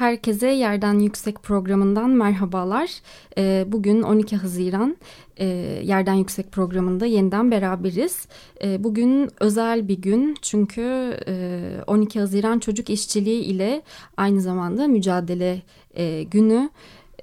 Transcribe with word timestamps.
Herkese 0.00 0.48
Yerden 0.48 0.98
Yüksek 0.98 1.42
programından 1.42 2.10
merhabalar. 2.10 2.90
Ee, 3.38 3.64
bugün 3.66 4.02
12 4.02 4.36
Haziran 4.36 4.96
e, 5.36 5.46
Yerden 5.84 6.14
Yüksek 6.14 6.52
programında 6.52 7.06
yeniden 7.06 7.50
beraberiz. 7.50 8.26
Ee, 8.64 8.84
bugün 8.84 9.30
özel 9.40 9.88
bir 9.88 10.02
gün 10.02 10.36
çünkü 10.42 10.82
12 11.86 12.18
e, 12.18 12.20
Haziran 12.20 12.58
Çocuk 12.58 12.90
İşçiliği 12.90 13.42
ile 13.42 13.82
aynı 14.16 14.40
zamanda 14.40 14.88
mücadele 14.88 15.62
e, 15.94 16.22
günü. 16.22 16.70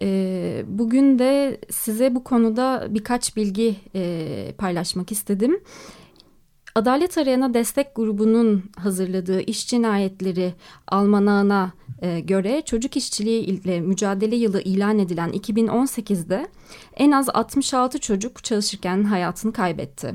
Ee, 0.02 0.64
bugün 0.68 1.20
de 1.20 1.58
size 1.70 2.16
bu 2.16 2.24
konuda 2.24 2.88
birkaç 2.90 3.36
bilgi 3.36 3.76
paylaşmak 4.58 5.12
istedim. 5.12 5.60
Adalet 6.78 7.18
Arayana 7.18 7.54
Destek 7.54 7.96
Grubu'nun 7.96 8.64
hazırladığı 8.78 9.42
iş 9.42 9.68
cinayetleri 9.68 10.54
almanağına 10.88 11.72
e, 12.02 12.20
göre 12.20 12.62
çocuk 12.66 12.98
işçiliği 12.98 13.44
ile 13.44 13.80
mücadele 13.82 14.36
yılı 14.36 14.62
ilan 14.62 15.00
edilen 15.00 15.30
2018'de 15.30 16.48
en 16.96 17.12
az 17.12 17.30
66 17.30 18.00
çocuk 18.00 18.44
çalışırken 18.44 19.04
hayatını 19.04 19.54
kaybetti. 19.54 20.14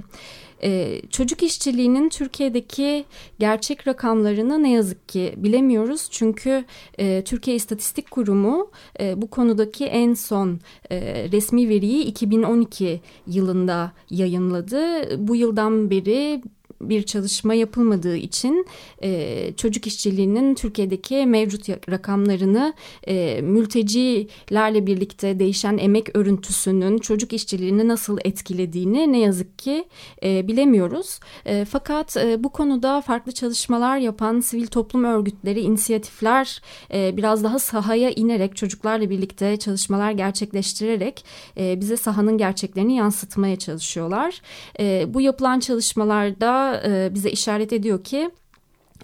Ee, 0.65 1.03
çocuk 1.11 1.43
işçiliğinin 1.43 2.09
Türkiye'deki 2.09 3.05
gerçek 3.39 3.89
rakamlarını 3.89 4.63
ne 4.63 4.73
yazık 4.73 5.09
ki 5.09 5.35
bilemiyoruz. 5.37 6.09
Çünkü 6.11 6.65
e, 6.99 7.23
Türkiye 7.25 7.57
İstatistik 7.57 8.11
Kurumu 8.11 8.71
e, 9.01 9.23
bu 9.23 9.31
konudaki 9.31 9.85
en 9.85 10.15
son 10.15 10.61
e, 10.91 11.29
resmi 11.33 11.69
veriyi 11.69 12.05
2012 12.05 13.01
yılında 13.27 13.93
yayınladı. 14.11 14.83
Bu 15.29 15.37
yıldan 15.37 15.91
beri 15.91 16.43
bir 16.83 17.03
çalışma 17.03 17.55
yapılmadığı 17.55 18.17
için 18.17 18.67
e, 19.03 19.53
çocuk 19.57 19.87
işçiliğinin 19.87 20.55
Türkiye'deki 20.55 21.27
mevcut 21.27 21.69
rakamlarını 21.91 22.75
e, 23.07 23.41
mültecilerle 23.43 24.87
birlikte 24.87 25.39
değişen 25.39 25.79
emek 25.79 26.17
örüntüsünün 26.17 26.99
çocuk 26.99 27.33
işçiliğini 27.33 27.89
nasıl 27.89 28.19
etkilediğini 28.25 29.13
ne 29.13 29.19
yazık 29.19 29.59
ki 29.59 29.85
e, 30.25 30.49
bilemiyoruz. 30.49 31.21
E, 31.47 31.65
fakat 31.65 32.17
e, 32.17 32.45
bu 32.45 32.49
konuda 32.49 33.01
farklı 33.01 33.33
çalışmalar 33.33 33.99
yapan 33.99 34.41
sivil 34.41 34.67
toplum 34.67 35.05
örgütleri, 35.05 35.61
inisiyatifler 35.61 36.63
e, 36.95 37.17
biraz 37.17 37.45
daha 37.45 37.59
sahaya 37.59 38.11
inerek 38.11 38.57
çocuklarla 38.57 39.11
birlikte 39.11 39.57
çalışmalar 39.57 40.11
gerçekleştirerek 40.13 41.25
e, 41.59 41.81
bize 41.81 41.97
sahanın 41.97 42.39
gerçeklerini 42.39 42.97
yansıtmaya 42.97 43.57
çalışıyorlar. 43.57 44.41
E, 44.81 45.15
bu 45.15 45.21
yapılan 45.21 45.61
çalışmalarda 45.61 46.72
e, 46.75 47.15
bize 47.15 47.31
işaret 47.31 47.73
ediyor 47.73 48.05
ki 48.05 48.31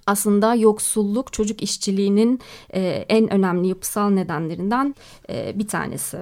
aslında 0.07 0.55
yoksulluk 0.55 1.33
çocuk 1.33 1.63
işçiliğinin 1.63 2.41
e, 2.75 2.81
en 3.09 3.33
önemli 3.33 3.69
yapısal 3.69 4.11
nedenlerinden 4.11 4.95
e, 5.31 5.59
bir 5.59 5.69
tanesi. 5.69 6.19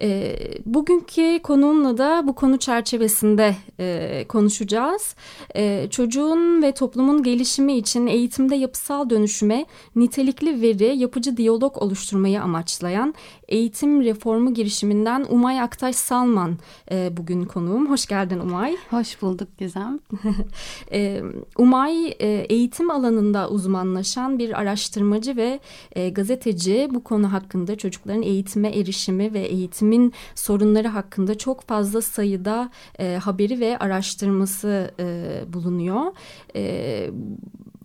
E, 0.00 0.36
bugünkü 0.66 1.40
konuğumla 1.42 1.98
da 1.98 2.22
bu 2.26 2.34
konu 2.34 2.58
çerçevesinde 2.58 3.56
e, 3.80 4.24
konuşacağız. 4.28 5.14
E, 5.54 5.90
çocuğun 5.90 6.62
ve 6.62 6.72
toplumun 6.72 7.22
gelişimi 7.22 7.76
için 7.76 8.06
eğitimde 8.06 8.56
yapısal 8.56 9.10
dönüşüme 9.10 9.66
nitelikli 9.96 10.62
veri, 10.62 10.98
yapıcı 10.98 11.36
diyalog 11.36 11.82
oluşturmayı 11.82 12.42
amaçlayan 12.42 13.14
eğitim 13.48 14.02
reformu 14.02 14.54
girişiminden 14.54 15.26
Umay 15.30 15.60
Aktaş 15.60 15.96
Salman 15.96 16.58
e, 16.90 17.16
bugün 17.16 17.44
konuğum. 17.44 17.90
Hoş 17.90 18.06
geldin 18.06 18.38
Umay. 18.38 18.76
Hoş 18.90 19.22
bulduk 19.22 19.48
Gizem. 19.58 19.98
e, 20.92 21.22
Umay 21.58 22.06
e, 22.06 22.46
eğitim 22.48 22.90
alanında 22.90 23.50
uzmanlaşan 23.50 24.38
bir 24.38 24.60
araştırmacı 24.60 25.36
ve 25.36 25.60
e, 25.92 26.10
gazeteci. 26.10 26.88
Bu 26.90 27.04
konu 27.04 27.32
hakkında 27.32 27.76
çocukların 27.76 28.22
eğitime 28.22 28.68
erişimi 28.68 29.34
ve 29.34 29.40
eğitim 29.40 29.85
eğitimin 29.86 30.12
sorunları 30.34 30.88
hakkında 30.88 31.38
çok 31.38 31.62
fazla 31.62 32.02
sayıda 32.02 32.70
e, 32.98 33.16
haberi 33.16 33.60
ve 33.60 33.78
araştırması 33.78 34.90
e, 35.00 35.40
bulunuyor. 35.52 36.12
E, 36.56 37.10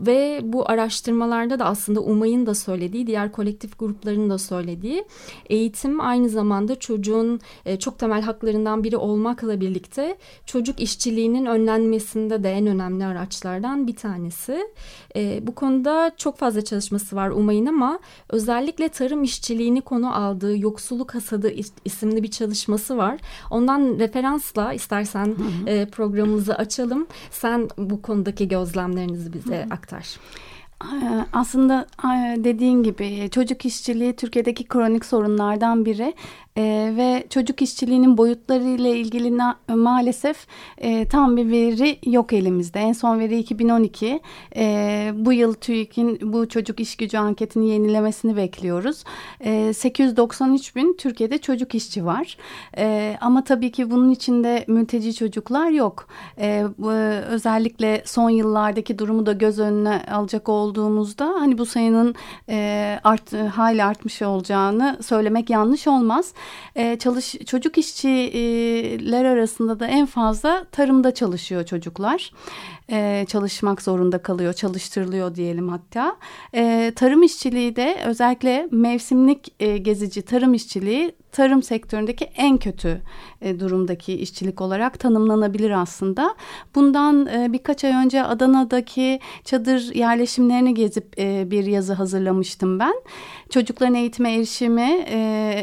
ve 0.07 0.41
bu 0.43 0.69
araştırmalarda 0.69 1.59
da 1.59 1.65
aslında 1.65 2.01
UMA'nın 2.01 2.45
da 2.45 2.55
söylediği, 2.55 3.07
diğer 3.07 3.31
kolektif 3.31 3.79
grupların 3.79 4.29
da 4.29 4.37
söylediği 4.37 5.05
eğitim 5.49 6.01
aynı 6.01 6.29
zamanda 6.29 6.79
çocuğun 6.79 7.39
e, 7.65 7.79
çok 7.79 7.99
temel 7.99 8.21
haklarından 8.21 8.83
biri 8.83 8.97
olmakla 8.97 9.61
birlikte 9.61 10.17
çocuk 10.45 10.79
işçiliğinin 10.79 11.45
önlenmesinde 11.45 12.43
de 12.43 12.51
en 12.51 12.67
önemli 12.67 13.05
araçlardan 13.05 13.87
bir 13.87 13.95
tanesi. 13.95 14.67
E, 15.15 15.47
bu 15.47 15.55
konuda 15.55 16.11
çok 16.17 16.37
fazla 16.37 16.61
çalışması 16.61 17.15
var 17.15 17.29
UMA'nın 17.29 17.65
ama 17.65 17.99
özellikle 18.29 18.89
tarım 18.89 19.23
işçiliğini 19.23 19.81
konu 19.81 20.15
aldığı 20.15 20.57
Yoksulluk 20.57 21.15
Hasadı 21.15 21.51
isimli 21.85 22.23
bir 22.23 22.31
çalışması 22.31 22.97
var. 22.97 23.19
Ondan 23.51 23.99
referansla 23.99 24.73
istersen 24.73 25.25
hı 25.25 25.31
hı. 25.31 25.69
E, 25.69 25.85
programımızı 25.85 26.55
açalım. 26.55 27.07
Sen 27.31 27.69
bu 27.77 28.01
konudaki 28.01 28.47
gözlemlerinizi 28.47 29.33
bize 29.33 29.67
aktar 29.71 29.90
aktar. 29.93 30.19
Aslında 31.33 31.87
dediğin 32.43 32.83
gibi 32.83 33.29
çocuk 33.29 33.65
işçiliği 33.65 34.15
Türkiye'deki 34.15 34.67
kronik 34.67 35.05
sorunlardan 35.05 35.85
biri 35.85 36.13
e, 36.57 36.93
ve 36.97 37.27
çocuk 37.29 37.61
işçiliğinin 37.61 38.17
boyutları 38.17 38.63
ile 38.63 38.97
ilgili 38.97 39.37
na, 39.37 39.59
maalesef 39.67 40.47
e, 40.77 41.07
tam 41.07 41.37
bir 41.37 41.51
veri 41.51 41.99
yok 42.05 42.33
elimizde. 42.33 42.79
En 42.79 42.93
son 42.93 43.19
veri 43.19 43.39
2012. 43.39 44.19
E, 44.55 45.11
bu 45.15 45.33
yıl 45.33 45.53
TÜİK'in 45.53 46.33
bu 46.33 46.49
çocuk 46.49 46.79
iş 46.79 46.95
gücü 46.95 47.17
anketini 47.17 47.69
yenilemesini 47.69 48.35
bekliyoruz. 48.35 49.03
E, 49.39 49.73
893 49.73 50.75
bin 50.75 50.97
Türkiye'de 50.97 51.37
çocuk 51.37 51.75
işçi 51.75 52.05
var. 52.05 52.37
E, 52.77 53.17
ama 53.21 53.43
tabii 53.43 53.71
ki 53.71 53.91
bunun 53.91 54.11
içinde 54.11 54.65
mülteci 54.67 55.13
çocuklar 55.13 55.69
yok. 55.69 56.07
E, 56.37 56.65
bu, 56.77 56.91
özellikle 56.91 58.03
son 58.05 58.29
yıllardaki 58.29 58.99
durumu 58.99 59.25
da 59.25 59.33
göz 59.33 59.59
önüne 59.59 60.05
alacak 60.11 60.49
olduğumuzda 60.49 61.25
hani 61.39 61.57
bu 61.57 61.65
sayının 61.65 62.15
e, 62.49 62.99
art, 63.03 63.33
hala 63.33 63.87
artmış 63.87 64.21
olacağını 64.21 64.97
söylemek 65.01 65.49
yanlış 65.49 65.87
olmaz 65.87 66.33
e, 66.75 66.97
çalış 66.99 67.35
çocuk 67.45 67.77
işçiler 67.77 69.25
arasında 69.25 69.79
da 69.79 69.87
en 69.87 70.05
fazla 70.05 70.63
tarımda 70.71 71.13
çalışıyor 71.13 71.65
çocuklar. 71.65 72.31
E, 72.91 73.25
çalışmak 73.27 73.81
zorunda 73.81 74.17
kalıyor, 74.17 74.53
çalıştırılıyor 74.53 75.35
diyelim 75.35 75.69
hatta. 75.69 76.17
E, 76.55 76.93
tarım 76.95 77.23
işçiliği 77.23 77.75
de 77.75 77.97
özellikle 78.05 78.67
mevsimlik 78.71 79.53
e, 79.59 79.77
gezici 79.77 80.21
tarım 80.21 80.53
işçiliği 80.53 81.15
tarım 81.31 81.63
sektöründeki 81.63 82.25
en 82.25 82.57
kötü 82.57 83.01
e, 83.41 83.59
durumdaki 83.59 84.13
işçilik 84.13 84.61
olarak 84.61 84.99
tanımlanabilir 84.99 85.71
aslında. 85.71 86.35
Bundan 86.75 87.25
e, 87.25 87.53
birkaç 87.53 87.83
ay 87.83 87.91
önce 87.91 88.23
Adana'daki 88.23 89.19
çadır 89.45 89.95
yerleşimlerini 89.95 90.73
gezip 90.73 91.19
e, 91.19 91.51
bir 91.51 91.63
yazı 91.63 91.93
hazırlamıştım 91.93 92.79
ben. 92.79 92.93
Çocukların 93.49 93.95
eğitime 93.95 94.35
erişimi, 94.35 95.05
e, 95.07 95.17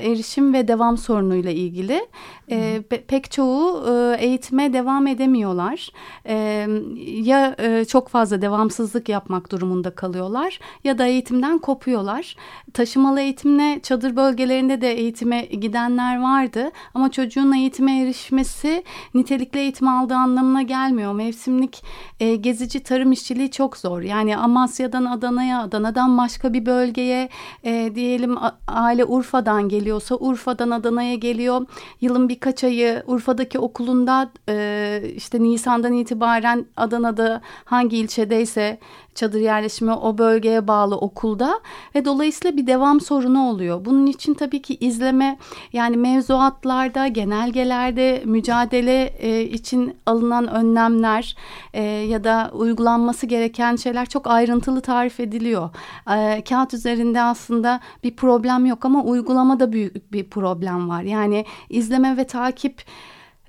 erişim 0.05 0.55
ve 0.55 0.69
devam 0.69 0.99
sorunuyla 0.99 1.51
ilgili. 1.51 2.07
E, 2.51 2.83
pe 2.91 3.03
pek 3.03 3.31
çoğu 3.31 3.85
e, 3.89 4.17
eğitime 4.25 4.73
devam 4.73 5.07
edemiyorlar. 5.07 5.91
E, 6.27 6.69
ya 7.07 7.57
e, 7.59 7.85
çok 7.85 8.09
fazla 8.09 8.43
devamsızlık 8.43 9.09
yapmak 9.09 9.53
durumunda 9.53 9.91
kalıyorlar 9.91 10.61
ya 10.85 10.99
da 10.99 11.07
eğitimden 11.07 11.59
kopuyorlar. 11.59 12.37
Taşımalı 12.75 13.21
eğitimle 13.21 13.81
çadır 13.83 14.17
bölgelerinde 14.17 14.81
de 14.81 14.93
eğitime 14.93 15.47
gidenler 15.61 16.21
vardı 16.23 16.71
ama 16.95 17.11
çocuğun 17.11 17.53
eğitime 17.53 18.03
erişmesi 18.03 18.85
nitelikli 19.15 19.59
eğitim 19.59 19.89
aldığı 19.89 20.15
anlamına 20.15 20.63
gelmiyor. 20.63 21.13
Mevsimlik 21.13 21.85
e, 22.21 22.37
gezici 22.37 22.81
tarım 22.83 23.13
işçiliği 23.13 23.51
çok 23.51 23.77
zor. 23.77 24.03
Yani 24.03 24.37
Amasya'dan 24.37 25.05
Adana'ya, 25.05 25.63
Adana'dan 25.63 26.19
başka 26.19 26.53
bir 26.53 26.67
bölgeye 26.67 27.29
e, 27.65 27.93
diyelim 27.95 28.37
aile 28.69 29.05
Urfa'dan 29.05 29.69
geliyorsa 29.69 30.15
Urfa'dan 30.17 30.71
Adana'ya 30.71 31.15
geliyor. 31.15 31.67
Yılın 32.01 32.29
birkaç 32.29 32.65
ayı 32.65 33.03
Urfa'daki 33.07 33.59
okulunda 33.59 34.31
e, 34.49 35.03
işte 35.17 35.43
Nisan'dan 35.43 35.93
itibaren 35.93 36.67
Adana'da 36.77 37.41
hangi 37.65 37.97
ilçedeyse 37.97 38.79
çadır 39.19 39.41
yerleşimi 39.41 39.93
o 39.93 40.19
bölgeye 40.19 40.69
bağlı 40.69 40.97
okulda 40.97 41.61
ve 41.95 42.05
dolayısıyla 42.05 42.57
bir 42.57 42.67
devam 42.67 43.01
sorunu 43.01 43.49
oluyor. 43.49 43.85
Bunun 43.85 44.07
için 44.07 44.35
tabii 44.35 44.63
ki 44.63 44.77
izleme 44.81 45.39
yani 45.73 45.97
mevzuatlarda, 45.97 47.07
genelgelerde 47.07 48.23
mücadele 48.25 49.05
e, 49.19 49.43
için 49.43 49.97
alınan 50.07 50.49
önlemler 50.49 51.37
e, 51.75 51.83
ya 51.83 52.25
da 52.25 52.51
uygulanması 52.53 53.27
gereken 53.27 53.77
şeyler 53.77 54.07
çok 54.07 54.27
ayrıntılı 54.27 54.81
tarif 54.81 55.21
ediliyor. 55.21 55.71
E, 56.17 56.45
kağıt 56.49 56.75
üzerinde 56.75 57.23
aslında 57.23 57.81
bir 58.05 58.17
problem 58.17 58.67
yok 58.67 58.85
ama 58.85 59.03
uygulamada 59.03 59.73
büyük 59.73 60.13
bir 60.13 60.25
problem 60.25 60.89
var. 60.89 61.03
Yani 61.03 61.45
izleme 61.71 62.17
ve 62.17 62.25
takip 62.25 62.83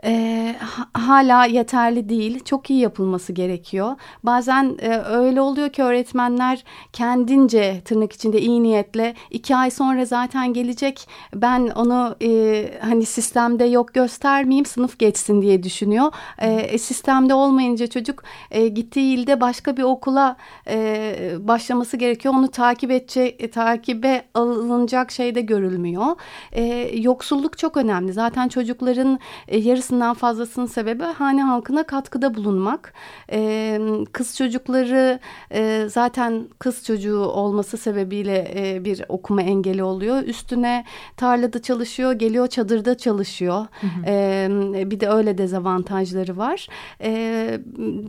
e, 0.04 0.56
hala 0.94 1.46
yeterli 1.46 2.10
değil. 2.10 2.44
Çok 2.44 2.70
iyi 2.70 2.80
yapılması 2.80 3.34
gerekiyor. 3.34 3.96
Bazen 4.24 4.78
e, 4.82 4.98
öyle 4.98 5.42
oluyor 5.42 5.70
ki 5.70 5.84
öğretmenler 5.84 6.64
kendince 6.94 7.82
tırnak 7.86 8.14
içinde 8.14 8.42
iyi 8.42 8.64
niyetle 8.64 9.14
iki 9.32 9.56
ay 9.56 9.72
sonra 9.72 10.06
zaten 10.06 10.54
gelecek. 10.54 11.08
Ben 11.36 11.68
onu 11.68 12.16
e, 12.22 12.66
hani 12.82 13.06
sistemde 13.06 13.66
yok 13.66 13.94
göstermeyeyim 13.94 14.66
sınıf 14.66 15.00
geçsin 15.00 15.42
diye 15.42 15.64
düşünüyor. 15.64 16.12
E, 16.38 16.78
sistemde 16.78 17.34
olmayınca 17.34 17.88
çocuk 17.88 18.24
e, 18.52 18.68
gittiği 18.68 19.18
ilde 19.18 19.42
başka 19.42 19.78
bir 19.78 19.84
okula 19.84 20.38
e, 20.68 21.16
başlaması 21.40 21.98
gerekiyor. 21.98 22.34
Onu 22.34 22.48
takip 22.48 22.92
edecek, 22.92 23.44
e, 23.44 23.50
takibe 23.50 24.24
alınacak 24.34 25.12
şey 25.12 25.36
de 25.36 25.42
görülmüyor. 25.42 26.06
E, 26.52 26.64
yoksulluk 27.00 27.58
çok 27.58 27.78
önemli. 27.78 28.14
Zaten 28.14 28.48
çocukların 28.48 29.20
e, 29.48 29.58
yarısı 29.58 29.89
yarısından 29.90 30.14
fazlasının 30.14 30.66
sebebi 30.66 31.04
hane 31.04 31.44
halkına 31.44 31.84
katkıda 31.84 32.36
bulunmak. 32.36 32.94
E, 33.32 33.80
kız 34.12 34.38
çocukları 34.38 35.20
e, 35.52 35.88
zaten 35.90 36.48
kız 36.60 36.84
çocuğu 36.86 37.20
olması 37.20 37.78
sebebiyle 37.78 38.52
e, 38.56 38.86
bir 38.86 39.04
okuma 39.10 39.42
engeli 39.42 39.84
oluyor. 39.84 40.24
Üstüne 40.24 40.86
tarlada 41.18 41.62
çalışıyor, 41.62 42.14
geliyor 42.14 42.48
çadırda 42.48 42.98
çalışıyor. 42.98 43.68
Hı 43.82 43.88
hı. 43.88 44.06
E, 44.08 44.92
bir 44.92 45.00
de 45.00 45.10
öyle 45.10 45.38
dezavantajları 45.38 46.38
var. 46.38 46.68
E, 47.02 47.12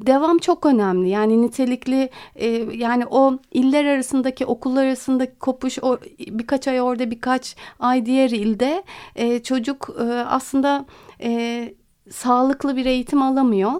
devam 0.06 0.38
çok 0.38 0.67
önemli. 0.67 1.09
Yani 1.09 1.43
nitelikli 1.43 2.11
e, 2.37 2.47
yani 2.75 3.06
o 3.06 3.38
iller 3.53 3.85
arasındaki 3.85 4.47
okullar 4.47 4.85
arasındaki 4.85 5.38
kopuş 5.38 5.79
o, 5.82 5.99
birkaç 6.19 6.69
ay 6.69 6.81
orada 6.81 7.11
birkaç 7.11 7.56
ay 7.81 8.06
diğer 8.06 8.31
ilde 8.31 8.82
e, 9.17 9.43
çocuk 9.43 9.88
e, 10.00 10.03
aslında 10.12 10.85
e, 11.22 11.75
sağlıklı 12.11 12.76
bir 12.76 12.87
eğitim 12.87 13.22
alamıyor 13.22 13.72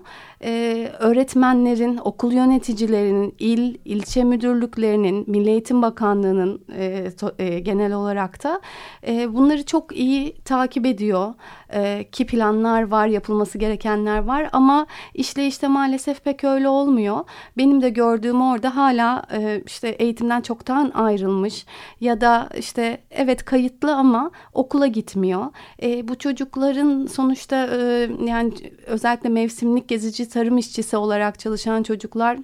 e, 0.44 0.88
öğretmenlerin, 0.98 2.00
okul 2.04 2.32
yöneticilerinin, 2.32 3.34
il, 3.38 3.78
ilçe 3.84 4.25
müdürlüklerinin, 4.25 5.25
Milli 5.31 5.50
Eğitim 5.50 5.82
Bakanlığı'nın 5.82 6.60
e, 6.76 7.10
to, 7.10 7.32
e, 7.38 7.58
genel 7.60 7.92
olarak 7.92 8.44
da 8.44 8.60
e, 9.06 9.34
bunları 9.34 9.66
çok 9.66 9.96
iyi 9.96 10.34
takip 10.44 10.87
ediyor. 10.87 11.34
E, 11.72 12.04
ki 12.12 12.26
planlar 12.26 12.82
var, 12.82 13.06
yapılması 13.06 13.58
gerekenler 13.58 14.19
var 14.19 14.48
ama 14.52 14.87
işleyişte 15.14 15.69
maalesef 15.69 16.25
pek 16.25 16.44
öyle 16.44 16.69
olmuyor. 16.69 17.25
Benim 17.56 17.82
de 17.82 17.88
gördüğüm 17.90 18.42
orada 18.42 18.76
hala 18.76 19.22
e, 19.32 19.62
işte 19.66 19.88
eğitimden 19.88 20.40
çoktan 20.40 20.90
ayrılmış 20.94 21.66
ya 22.00 22.20
da 22.20 22.48
işte 22.58 23.00
evet 23.10 23.44
kayıtlı 23.44 23.94
ama 23.96 24.31
okula 24.52 24.87
gitmiyor. 24.87 25.46
E, 25.82 26.08
bu 26.08 26.19
çocukların 26.19 27.06
sonuçta 27.06 27.66
e, 27.66 28.08
yani 28.25 28.52
özellikle 28.87 29.28
mevsimlik 29.28 29.88
gezici 29.88 30.29
tarım 30.30 30.58
işçisi 30.58 30.96
olarak 30.96 31.38
çalışan 31.38 31.82
çocuklar 31.82 32.38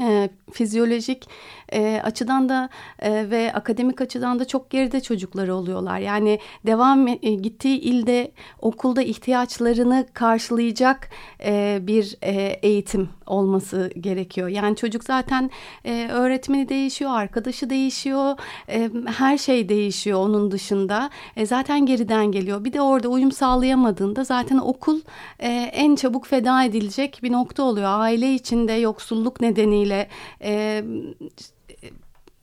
e, 0.00 0.28
fizyolojik 0.52 1.28
e, 1.72 2.00
açıdan 2.04 2.48
da 2.48 2.68
e, 2.98 3.30
ve 3.30 3.52
akademik 3.52 4.00
açıdan 4.00 4.38
da 4.38 4.44
çok 4.44 4.70
geride 4.70 5.00
çocukları 5.00 5.54
oluyorlar. 5.54 5.98
Yani 5.98 6.38
devam 6.66 7.08
e, 7.08 7.14
gittiği 7.14 7.80
ilde 7.80 8.30
okulda 8.60 9.02
ihtiyaçlarını 9.02 10.06
karşılayacak 10.12 11.10
e, 11.44 11.78
bir 11.82 12.16
e, 12.22 12.32
eğitim 12.62 13.08
olması 13.26 13.90
gerekiyor. 14.00 14.48
Yani 14.48 14.76
çocuk 14.76 15.04
zaten 15.04 15.50
e, 15.84 16.08
öğretmeni 16.12 16.68
değişiyor, 16.68 17.10
arkadaşı 17.10 17.70
değişiyor, 17.70 18.36
e, 18.68 18.90
her 19.06 19.38
şey 19.38 19.68
değişiyor 19.68 20.18
onun 20.18 20.50
dışında. 20.50 21.10
E, 21.36 21.46
zaten 21.46 21.86
geriden 21.86 22.26
geliyor. 22.32 22.64
Bir 22.64 22.72
de 22.72 22.80
orada 22.80 23.08
uyum 23.08 23.32
sağlayamadığında 23.32 24.24
zaten 24.24 24.58
okul 24.58 25.00
e, 25.38 25.48
en 25.72 25.94
çabuk 25.94 26.26
feda 26.26 26.64
edilecek 26.64 27.20
bir 27.22 27.32
nokta 27.32 27.62
oluyor. 27.62 27.88
Aile 27.88 28.34
içinde 28.34 28.72
yoksulluk 28.72 29.40
nedeniyle 29.40 29.83
e, 30.42 30.84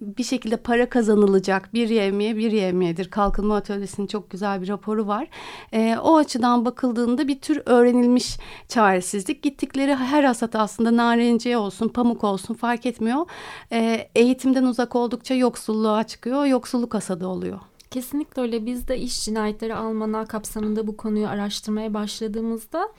bir 0.01 0.23
şekilde 0.23 0.57
para 0.57 0.89
kazanılacak 0.89 1.73
bir 1.73 1.89
yevmiye 1.89 2.37
bir 2.37 2.51
yevmiyedir. 2.51 3.09
Kalkınma 3.09 3.55
Atölyesi'nin 3.55 4.07
çok 4.07 4.29
güzel 4.29 4.61
bir 4.61 4.67
raporu 4.67 5.07
var. 5.07 5.27
E, 5.73 5.97
o 6.03 6.17
açıdan 6.17 6.65
bakıldığında 6.65 7.27
bir 7.27 7.39
tür 7.39 7.61
öğrenilmiş 7.65 8.37
çaresizlik. 8.67 9.43
Gittikleri 9.43 9.95
her 9.95 10.23
hasat 10.23 10.55
aslında 10.55 10.95
narenciye 10.97 11.57
olsun, 11.57 11.87
pamuk 11.87 12.23
olsun 12.23 12.53
fark 12.53 12.85
etmiyor. 12.85 13.25
E, 13.71 14.09
eğitimden 14.15 14.63
uzak 14.63 14.95
oldukça 14.95 15.33
yoksulluğa 15.35 16.03
çıkıyor. 16.03 16.45
Yoksulluk 16.45 16.93
hasadı 16.93 17.27
oluyor. 17.27 17.59
Kesinlikle 17.91 18.41
öyle. 18.41 18.65
Biz 18.65 18.87
de 18.87 18.97
iş 18.97 19.25
cinayetleri 19.25 19.75
almana 19.75 20.25
kapsamında 20.25 20.87
bu 20.87 20.97
konuyu 20.97 21.27
araştırmaya 21.27 21.93
başladığımızda 21.93 22.89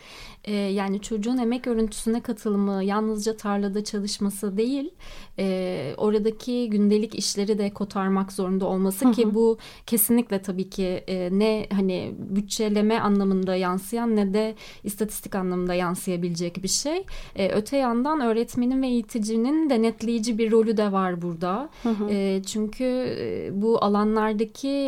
e, 0.45 0.55
yani 0.55 1.01
çocuğun 1.01 1.39
emek 1.39 1.67
örüntüsüne 1.67 2.21
katılımı 2.21 2.85
yalnızca 2.85 3.37
tarlada 3.37 3.85
çalışması 3.85 4.57
değil 4.57 4.91
e, 5.39 5.95
oradaki 5.97 6.71
gündelik 6.71 7.15
işleri 7.15 7.59
de 7.59 7.71
kotarmak 7.71 8.33
zorunda 8.33 8.67
olması 8.67 9.05
hı 9.05 9.09
hı. 9.09 9.13
ki 9.13 9.35
bu 9.35 9.59
kesinlikle 9.87 10.43
tabii 10.43 10.71
ki 10.71 11.05
e, 11.07 11.29
ne 11.33 11.67
hani 11.73 12.15
bütçeleme 12.19 13.01
anlamında 13.01 13.57
yansıyan 13.57 14.17
ne 14.17 14.35
de 14.35 14.55
istatistik 14.85 15.35
anlamında 15.35 15.75
yansıyabilecek 15.75 16.63
bir 16.63 16.69
şey. 16.69 17.07
E, 17.37 17.49
öte 17.49 17.77
yandan 17.77 18.21
öğretmenin 18.21 18.83
ve 18.83 18.87
eğiticinin 18.87 19.71
denetleyici 19.71 20.39
bir 20.39 20.51
rolü 20.51 20.77
de 20.77 20.93
var 20.93 21.23
burada. 21.23 21.71
Hı 21.83 21.89
hı. 21.89 22.09
E, 22.11 22.43
çünkü 22.43 22.85
e, 23.19 23.51
bu 23.63 23.85
alanlardaki 23.85 24.82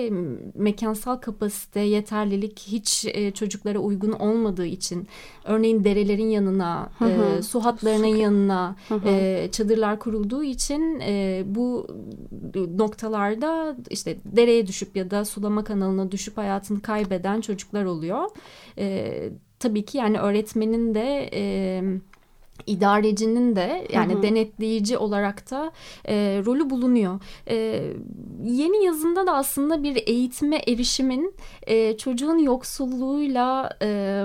mekansal 0.55 1.17
kapasite, 1.17 1.81
yeterlilik 1.81 2.61
hiç 2.61 3.07
e, 3.09 3.31
çocuklara 3.31 3.79
uygun 3.79 4.13
olmadığı 4.13 4.67
için 4.67 5.09
örneğin 5.45 5.85
derelerin 5.85 6.31
yanına, 6.31 6.91
hı 6.99 7.05
hı. 7.05 7.39
E, 7.39 7.43
su 7.43 7.65
hatlarının 7.65 8.15
su. 8.15 8.17
yanına 8.17 8.77
hı 8.89 8.95
hı. 8.95 9.09
E, 9.09 9.49
çadırlar 9.53 9.99
kurulduğu 9.99 10.45
için 10.45 11.01
e, 11.01 11.43
bu 11.47 11.87
noktalarda 12.77 13.77
işte 13.91 14.17
dereye 14.25 14.67
düşüp 14.67 14.97
ya 14.97 15.11
da 15.11 15.25
sulama 15.25 15.65
kanalına 15.65 16.13
düşüp 16.13 16.39
hayatını 16.39 16.83
kaybeden 16.83 17.41
çocuklar 17.41 17.85
oluyor. 17.85 18.25
E, 18.79 19.29
tabii 19.59 19.85
ki 19.85 19.99
yani 19.99 20.19
öğretmenin 20.19 20.95
de... 20.95 21.31
E, 21.33 21.83
idarecinin 22.67 23.57
de 23.57 23.87
yani 23.93 24.15
hı 24.15 24.19
hı. 24.19 24.23
denetleyici 24.23 24.99
olarak 24.99 25.51
da 25.51 25.73
e, 26.09 26.43
rolü 26.47 26.71
bulunuyor. 26.71 27.21
E, 27.49 27.57
yeni 28.45 28.85
yazında 28.85 29.27
da 29.27 29.33
aslında 29.35 29.83
bir 29.83 30.03
eğitime 30.07 30.57
erişimin 30.57 31.35
e, 31.67 31.97
çocuğun 31.97 32.39
yoksulluğuyla 32.39 33.71
e, 33.83 34.25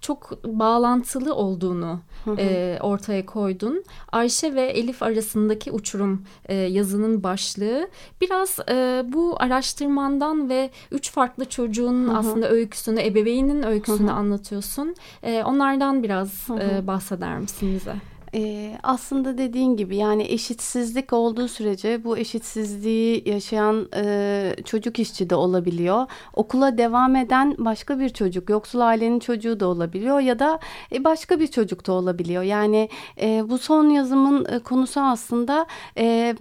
çok 0.00 0.44
bağlantılı 0.44 1.34
olduğunu 1.34 2.00
hı 2.24 2.30
hı. 2.30 2.36
E, 2.38 2.78
ortaya 2.80 3.26
koydun. 3.26 3.84
Ayşe 4.12 4.54
ve 4.54 4.62
Elif 4.62 5.02
arasındaki 5.02 5.72
uçurum 5.72 6.24
e, 6.44 6.54
yazının 6.54 7.22
başlığı. 7.22 7.88
Biraz 8.20 8.58
e, 8.68 9.04
bu 9.06 9.36
araştırmandan 9.38 10.48
ve 10.48 10.70
üç 10.90 11.10
farklı 11.10 11.44
çocuğun 11.44 12.08
hı 12.08 12.12
hı. 12.12 12.16
aslında 12.16 12.50
öyküsünü, 12.50 13.00
ebeveynin 13.00 13.62
öyküsünü 13.62 14.08
hı 14.08 14.12
hı. 14.12 14.16
anlatıyorsun. 14.16 14.94
E, 15.22 15.42
onlardan 15.44 16.02
biraz 16.02 16.48
hı 16.48 16.54
hı. 16.54 16.58
E, 16.60 16.86
bahseder 16.86 17.38
misin 17.38 17.69
bize? 17.74 17.94
Ee, 18.34 18.78
aslında 18.82 19.38
dediğin 19.38 19.76
gibi 19.76 19.96
yani 19.96 20.22
eşitsizlik 20.22 21.12
olduğu 21.12 21.48
sürece 21.48 22.04
bu 22.04 22.18
eşitsizliği 22.18 23.28
yaşayan 23.28 23.88
e, 23.96 24.56
çocuk 24.64 24.98
işçi 24.98 25.30
de 25.30 25.34
olabiliyor. 25.34 26.06
Okula 26.34 26.78
devam 26.78 27.16
eden 27.16 27.54
başka 27.58 27.98
bir 27.98 28.08
çocuk, 28.08 28.50
yoksul 28.50 28.80
ailenin 28.80 29.18
çocuğu 29.18 29.60
da 29.60 29.66
olabiliyor 29.66 30.20
ya 30.20 30.38
da 30.38 30.60
e, 30.92 31.04
başka 31.04 31.40
bir 31.40 31.46
çocuk 31.46 31.86
da 31.86 31.92
olabiliyor. 31.92 32.42
Yani 32.42 32.88
e, 33.20 33.44
bu 33.48 33.58
son 33.58 33.88
yazımın 33.88 34.44
e, 34.44 34.58
konusu 34.58 35.00
aslında... 35.00 35.66
E, 35.98 36.34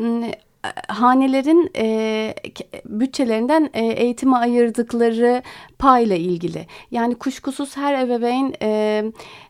hanelerin 0.87 1.71
e, 1.75 2.33
bütçelerinden 2.85 3.69
e, 3.73 3.85
eğitime 3.85 4.37
ayırdıkları 4.37 5.43
payla 5.79 6.15
ilgili. 6.15 6.67
Yani 6.91 7.15
kuşkusuz 7.15 7.77
her 7.77 7.99
ebeveyn 7.99 8.53
e, 8.61 9.03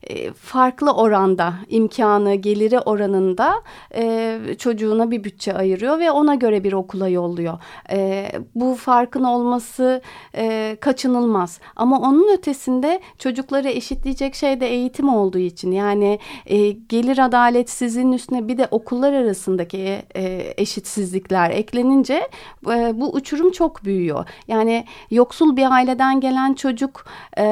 e, 0.04 0.34
farklı 0.34 0.92
oranda 0.92 1.54
imkanı, 1.70 2.36
geliri 2.36 2.80
oranında 2.80 3.64
e, 3.96 4.40
çocuğuna 4.58 5.12
bir 5.12 5.24
bütçe 5.24 5.54
ayırıyor 5.54 6.00
ve 6.00 6.12
ona 6.12 6.36
göre 6.36 6.64
bir 6.64 6.74
okula 6.74 7.08
yolluyor. 7.08 7.58
E, 7.92 8.32
bu 8.56 8.76
farkın 8.76 9.24
olması 9.24 10.02
e, 10.36 10.78
kaçınılmaz. 10.80 11.60
Ama 11.76 12.00
onun 12.00 12.34
ötesinde 12.34 13.02
çocukları 13.18 13.70
eşitleyecek 13.70 14.36
şey 14.36 14.60
de 14.60 14.68
eğitim 14.68 15.10
olduğu 15.10 15.38
için 15.38 15.72
yani 15.72 16.20
e, 16.46 16.72
gelir 16.72 17.26
adaletsizliğinin 17.26 18.12
üstüne 18.12 18.48
bir 18.48 18.58
de 18.58 18.68
okullar 18.72 19.14
arasındaki 19.14 20.02
e, 20.16 20.54
eşitsizlikler 21.00 21.50
eklenince 21.50 22.30
e, 22.68 22.92
bu 23.00 23.14
uçurum 23.14 23.52
çok 23.52 23.84
büyüyor. 23.86 24.26
Yani 24.48 24.86
yoksul 25.12 25.56
bir 25.56 25.72
aileden 25.72 26.20
gelen 26.20 26.54
çocuk 26.54 27.06
e, 27.38 27.44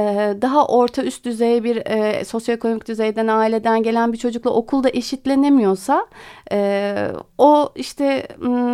daha 0.41 0.67
orta 0.67 1.03
üst 1.03 1.25
düzey 1.25 1.63
bir 1.63 1.77
e, 1.85 2.25
sosyoekonomik 2.25 2.87
düzeyden 2.87 3.27
aileden 3.27 3.83
gelen 3.83 4.13
bir 4.13 4.17
çocukla 4.17 4.51
okulda 4.51 4.89
eşitlenemiyorsa 4.89 6.07
e, 6.51 7.11
o 7.37 7.69
işte 7.75 8.27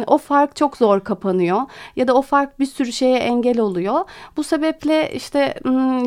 o 0.08 0.18
fark 0.18 0.56
çok 0.56 0.78
zor 0.78 1.00
kapanıyor 1.00 1.62
ya 1.96 2.08
da 2.08 2.14
o 2.14 2.22
fark 2.22 2.60
bir 2.60 2.66
sürü 2.66 2.92
şeye 2.92 3.18
engel 3.18 3.60
oluyor. 3.60 4.00
Bu 4.38 4.44
sebeple 4.44 5.14
işte 5.14 5.54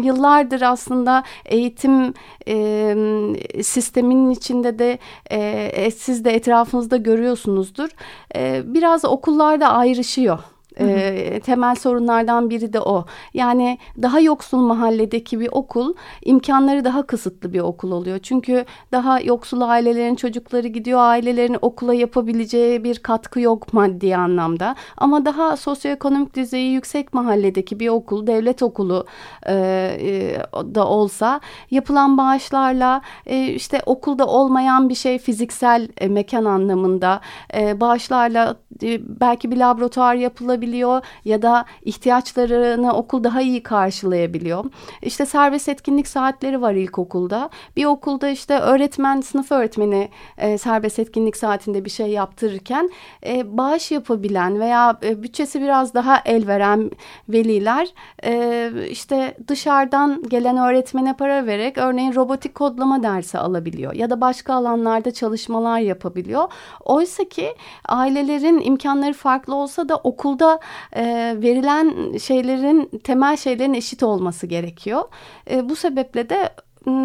yıllardır 0.03 0.63
aslında 0.63 1.23
eğitim 1.45 2.15
e, 2.49 3.63
sisteminin 3.63 4.31
içinde 4.31 4.79
de 4.79 4.99
e, 5.31 5.91
siz 5.91 6.25
de 6.25 6.35
etrafınızda 6.35 6.97
görüyorsunuzdur. 6.97 7.89
E, 8.37 8.63
biraz 8.65 9.05
okullarda 9.05 9.69
ayrışıyor. 9.69 10.39
E, 10.81 11.41
temel 11.41 11.75
sorunlardan 11.75 12.51
biri 12.51 12.73
de 12.73 12.81
o. 12.81 13.05
Yani 13.35 13.79
daha 14.03 14.21
yoksul 14.21 14.59
mahalledeki 14.59 15.41
bir 15.41 15.49
okul 15.53 15.95
imkanları 16.25 16.85
daha 16.85 17.03
kısıtlı 17.03 17.53
bir 17.53 17.61
okul 17.61 17.91
oluyor. 17.91 18.19
Çünkü 18.19 18.65
daha 18.93 19.21
yoksul 19.21 19.61
ailelerin 19.61 20.15
çocukları 20.15 20.69
gidiyor 20.69 20.99
ailelerin 21.01 21.57
okula 21.63 21.95
yapabileceği 21.95 22.85
bir 22.85 22.99
katkı 22.99 23.41
yok 23.41 23.73
maddi 23.73 24.17
anlamda. 24.17 24.75
Ama 24.97 25.25
daha 25.25 25.57
sosyoekonomik 25.57 26.37
düzeyi 26.37 26.73
yüksek 26.73 27.15
mahalledeki 27.15 27.81
bir 27.81 27.89
okul 27.89 28.27
devlet 28.27 28.63
okulu 28.63 29.07
e, 29.47 29.55
e, 30.01 30.37
da 30.75 30.89
olsa 30.89 31.41
yapılan 31.71 32.19
bağışlarla 32.19 33.01
e, 33.27 33.47
işte 33.47 33.83
okulda 33.87 34.27
olmayan 34.27 34.89
bir 34.89 34.95
şey 34.95 35.19
fiziksel 35.19 35.89
e, 35.99 36.09
mekan 36.09 36.45
anlamında 36.45 37.21
e, 37.55 37.81
bağışlarla 37.81 38.57
e, 38.83 39.21
belki 39.21 39.51
bir 39.51 39.57
laboratuvar 39.57 40.15
yapılabilir 40.15 40.66
yapabiliyor 40.67 41.03
ya 41.25 41.43
da 41.43 41.65
ihtiyaçlarını 41.85 42.93
okul 42.93 43.25
daha 43.25 43.41
iyi 43.41 43.63
karşılayabiliyor. 43.63 44.65
İşte 45.03 45.27
serbest 45.27 45.69
etkinlik 45.69 46.09
saatleri 46.09 46.63
var 46.63 46.75
ilkokulda. 46.75 47.51
Bir 47.77 47.85
okulda 47.85 48.29
işte 48.29 48.59
öğretmen, 48.59 49.21
sınıf 49.21 49.53
öğretmeni 49.53 50.09
e, 50.39 50.59
serbest 50.59 50.99
etkinlik 50.99 51.37
saatinde 51.37 51.85
bir 51.85 51.91
şey 51.91 52.07
yaptırırken 52.07 52.91
e, 53.27 53.57
bağış 53.57 53.91
yapabilen 53.91 54.61
veya 54.61 54.99
e, 55.03 55.23
bütçesi 55.23 55.61
biraz 55.61 55.95
daha 55.95 56.23
el 56.25 56.47
veren 56.47 56.91
veliler 57.29 57.89
e, 58.25 58.71
işte 58.91 59.37
dışarıdan 59.49 60.23
gelen 60.29 60.57
öğretmene 60.57 61.17
para 61.17 61.47
vererek 61.47 61.79
örneğin 61.79 62.15
robotik 62.15 62.55
kodlama 62.55 63.03
dersi 63.03 63.39
alabiliyor 63.39 63.95
ya 63.95 64.11
da 64.11 64.21
başka 64.21 64.55
alanlarda 64.55 65.11
çalışmalar 65.11 65.79
yapabiliyor. 65.79 66.49
Oysa 66.85 67.25
ki 67.25 67.57
ailelerin 67.89 68.61
imkanları 68.61 69.13
farklı 69.13 69.55
olsa 69.55 69.89
da 69.89 69.97
okulda 69.97 70.56
e, 70.97 71.05
verilen 71.43 72.17
şeylerin 72.19 73.01
temel 73.05 73.37
şeylerin 73.37 73.75
eşit 73.75 74.03
olması 74.03 74.47
gerekiyor. 74.47 75.05
E, 75.51 75.69
bu 75.69 75.77
sebeple 75.77 76.29
de 76.29 76.51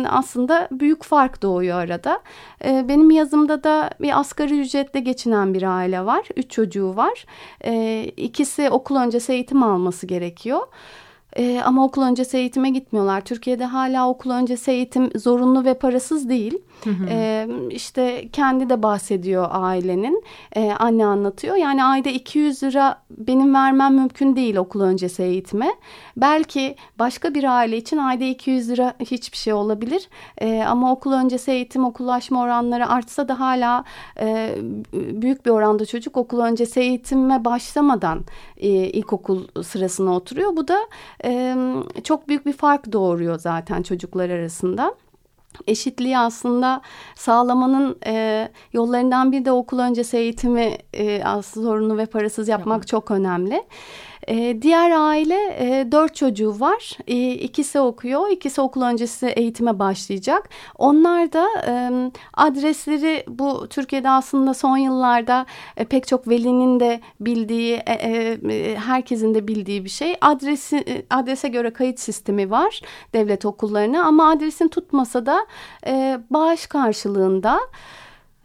aslında 0.09 0.67
büyük 0.71 1.03
fark 1.03 1.41
doğuyor 1.41 1.79
arada. 1.79 2.21
E, 2.65 2.85
benim 2.87 3.11
yazımda 3.11 3.63
da 3.63 3.89
bir 4.01 4.19
asgari 4.19 4.59
ücretle 4.59 4.99
geçinen 4.99 5.53
bir 5.53 5.63
aile 5.63 6.05
var. 6.05 6.27
Üç 6.35 6.51
çocuğu 6.51 6.95
var. 6.95 7.25
E, 7.65 8.03
ikisi 8.17 8.69
okul 8.69 8.95
öncesi 8.95 9.33
eğitim 9.33 9.63
alması 9.63 10.07
gerekiyor. 10.07 10.67
E, 11.37 11.61
ama 11.65 11.85
okul 11.85 12.01
öncesi 12.01 12.37
eğitime 12.37 12.69
gitmiyorlar. 12.69 13.21
Türkiye'de 13.21 13.65
hala 13.65 14.09
okul 14.09 14.29
öncesi 14.31 14.71
eğitim 14.71 15.09
zorunlu 15.15 15.65
ve 15.65 15.73
parasız 15.73 16.29
değil. 16.29 16.57
Hı 16.83 16.89
hı. 16.89 17.05
E, 17.09 17.47
işte 17.69 18.29
kendi 18.33 18.69
de 18.69 18.83
bahsediyor 18.83 19.47
ailenin. 19.51 20.23
E, 20.55 20.71
anne 20.71 21.05
anlatıyor. 21.05 21.55
Yani 21.55 21.83
ayda 21.83 22.09
200 22.09 22.63
lira 22.63 23.01
benim 23.17 23.53
vermem 23.53 23.95
mümkün 23.95 24.35
değil 24.35 24.55
okul 24.55 24.81
öncesi 24.81 25.23
eğitime. 25.23 25.75
Belki 26.17 26.75
başka 26.99 27.33
bir 27.33 27.43
aile 27.43 27.77
için 27.77 27.97
ayda 27.97 28.23
200 28.23 28.69
lira 28.69 28.93
hiçbir 28.99 29.37
şey 29.37 29.53
olabilir. 29.53 30.09
E, 30.37 30.63
ama 30.63 30.91
okul 30.91 31.13
öncesi 31.13 31.51
eğitim 31.51 31.85
okullaşma 31.85 32.41
oranları 32.41 32.89
artsa 32.89 33.27
da 33.27 33.39
hala 33.39 33.83
e, 34.19 34.55
büyük 34.93 35.45
bir 35.45 35.51
oranda 35.51 35.85
çocuk 35.85 36.17
okul 36.17 36.39
öncesi 36.39 36.79
eğitime 36.79 37.45
başlamadan 37.45 38.19
e, 38.57 38.67
ilkokul 38.69 39.63
sırasına 39.63 40.15
oturuyor. 40.15 40.55
Bu 40.55 40.67
da 40.67 40.77
e, 41.23 41.55
çok 42.03 42.27
büyük 42.27 42.45
bir 42.45 42.53
fark 42.53 42.91
doğuruyor 42.91 43.39
zaten 43.39 43.83
çocuklar 43.83 44.29
arasında 44.29 44.95
eşitliği 45.67 46.17
aslında 46.17 46.81
sağlamanın 47.15 47.97
e, 48.05 48.47
yollarından 48.73 49.31
bir 49.31 49.45
de 49.45 49.51
okul 49.51 49.79
öncesi 49.79 50.17
eğitimi 50.17 50.77
e, 50.93 51.23
aslında 51.23 51.67
zorunlu 51.67 51.97
ve 51.97 52.05
parasız 52.05 52.47
yapmak 52.47 52.77
evet. 52.77 52.87
çok 52.87 53.11
önemli. 53.11 53.63
E, 54.31 54.61
diğer 54.61 54.91
aile 54.91 55.55
e, 55.59 55.91
dört 55.91 56.15
çocuğu 56.15 56.59
var. 56.59 56.97
E, 57.07 57.31
ikisi 57.31 57.79
okuyor, 57.79 58.29
ikisi 58.29 58.61
okul 58.61 58.81
öncesi 58.81 59.27
eğitime 59.27 59.79
başlayacak. 59.79 60.49
Onlar 60.77 61.33
da 61.33 61.47
e, 61.67 61.91
adresleri 62.33 63.23
bu 63.27 63.67
Türkiye'de 63.67 64.09
aslında 64.09 64.53
son 64.53 64.77
yıllarda 64.77 65.45
e, 65.77 65.85
pek 65.85 66.07
çok 66.07 66.27
velinin 66.27 66.79
de 66.79 67.01
bildiği, 67.19 67.73
e, 67.73 67.93
e, 67.93 68.75
herkesin 68.75 69.35
de 69.35 69.47
bildiği 69.47 69.85
bir 69.85 69.89
şey. 69.89 70.15
Adresi 70.21 70.77
e, 70.77 71.05
adrese 71.09 71.47
göre 71.47 71.73
kayıt 71.73 71.99
sistemi 71.99 72.51
var 72.51 72.81
devlet 73.13 73.45
okullarına 73.45 74.03
ama 74.05 74.29
adresin 74.29 74.67
tutmasa 74.67 75.25
da 75.25 75.45
e, 75.87 76.19
bağış 76.29 76.67
karşılığında 76.67 77.59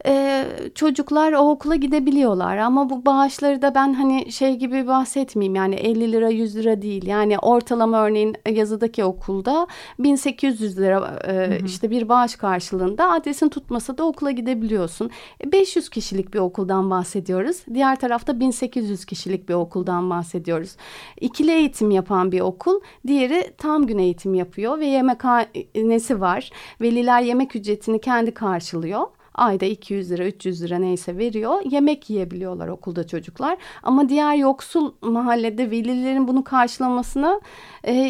e, 0.06 0.44
çocuklar 0.74 1.32
o 1.32 1.50
okula 1.50 1.76
gidebiliyorlar. 1.76 2.56
Ama 2.56 2.90
bu 2.90 3.06
bağışları 3.06 3.62
da 3.62 3.74
ben 3.74 3.92
hani 3.94 4.32
şey 4.32 4.56
gibi 4.56 4.86
bahsetmeyeyim 4.86 5.54
yani 5.54 5.74
50 5.74 6.12
lira 6.12 6.28
100 6.28 6.56
lira 6.56 6.82
değil. 6.82 7.06
Yani 7.06 7.38
ortalama 7.38 8.06
örneğin 8.06 8.36
yazıdaki 8.50 9.04
okulda 9.04 9.66
1800 9.98 10.78
lira 10.78 11.20
e, 11.24 11.32
hı 11.32 11.62
hı. 11.62 11.66
işte 11.66 11.90
bir 11.90 12.08
bağış 12.08 12.36
karşılığında 12.36 13.10
adresin 13.10 13.48
tutmasa 13.48 13.98
da 13.98 14.04
okula 14.04 14.30
gidebiliyorsun. 14.30 15.10
500 15.44 15.86
e, 15.86 15.90
kişilik 15.90 16.34
bir 16.34 16.38
okuldan 16.38 16.90
bahsediyoruz. 16.90 17.56
Diğer 17.74 17.96
tarafta 17.96 18.40
1800 18.40 19.04
kişilik 19.04 19.48
bir 19.48 19.54
okuldan 19.54 20.10
bahsediyoruz. 20.10 20.76
İkili 21.20 21.50
eğitim 21.50 21.90
yapan 21.90 22.32
bir 22.32 22.40
okul, 22.40 22.80
diğeri 23.06 23.52
tam 23.58 23.86
gün 23.86 23.98
eğitim 23.98 24.34
yapıyor 24.34 24.78
ve 24.78 24.86
yemekhanesi 24.86 26.20
var. 26.20 26.50
Veliler 26.80 27.20
yemek 27.20 27.56
ücretini 27.56 28.00
kendi 28.00 28.34
karşılıyor 28.34 29.06
ayda 29.36 29.66
200 29.66 30.10
lira 30.10 30.26
300 30.26 30.62
lira 30.62 30.78
neyse 30.78 31.18
veriyor. 31.18 31.60
Yemek 31.64 32.10
yiyebiliyorlar 32.10 32.68
okulda 32.68 33.06
çocuklar. 33.06 33.56
Ama 33.82 34.08
diğer 34.08 34.34
yoksul 34.34 34.92
mahallede 35.00 35.70
velilerin 35.70 36.28
bunu 36.28 36.44
karşılamasına 36.44 37.40
e, 37.84 38.08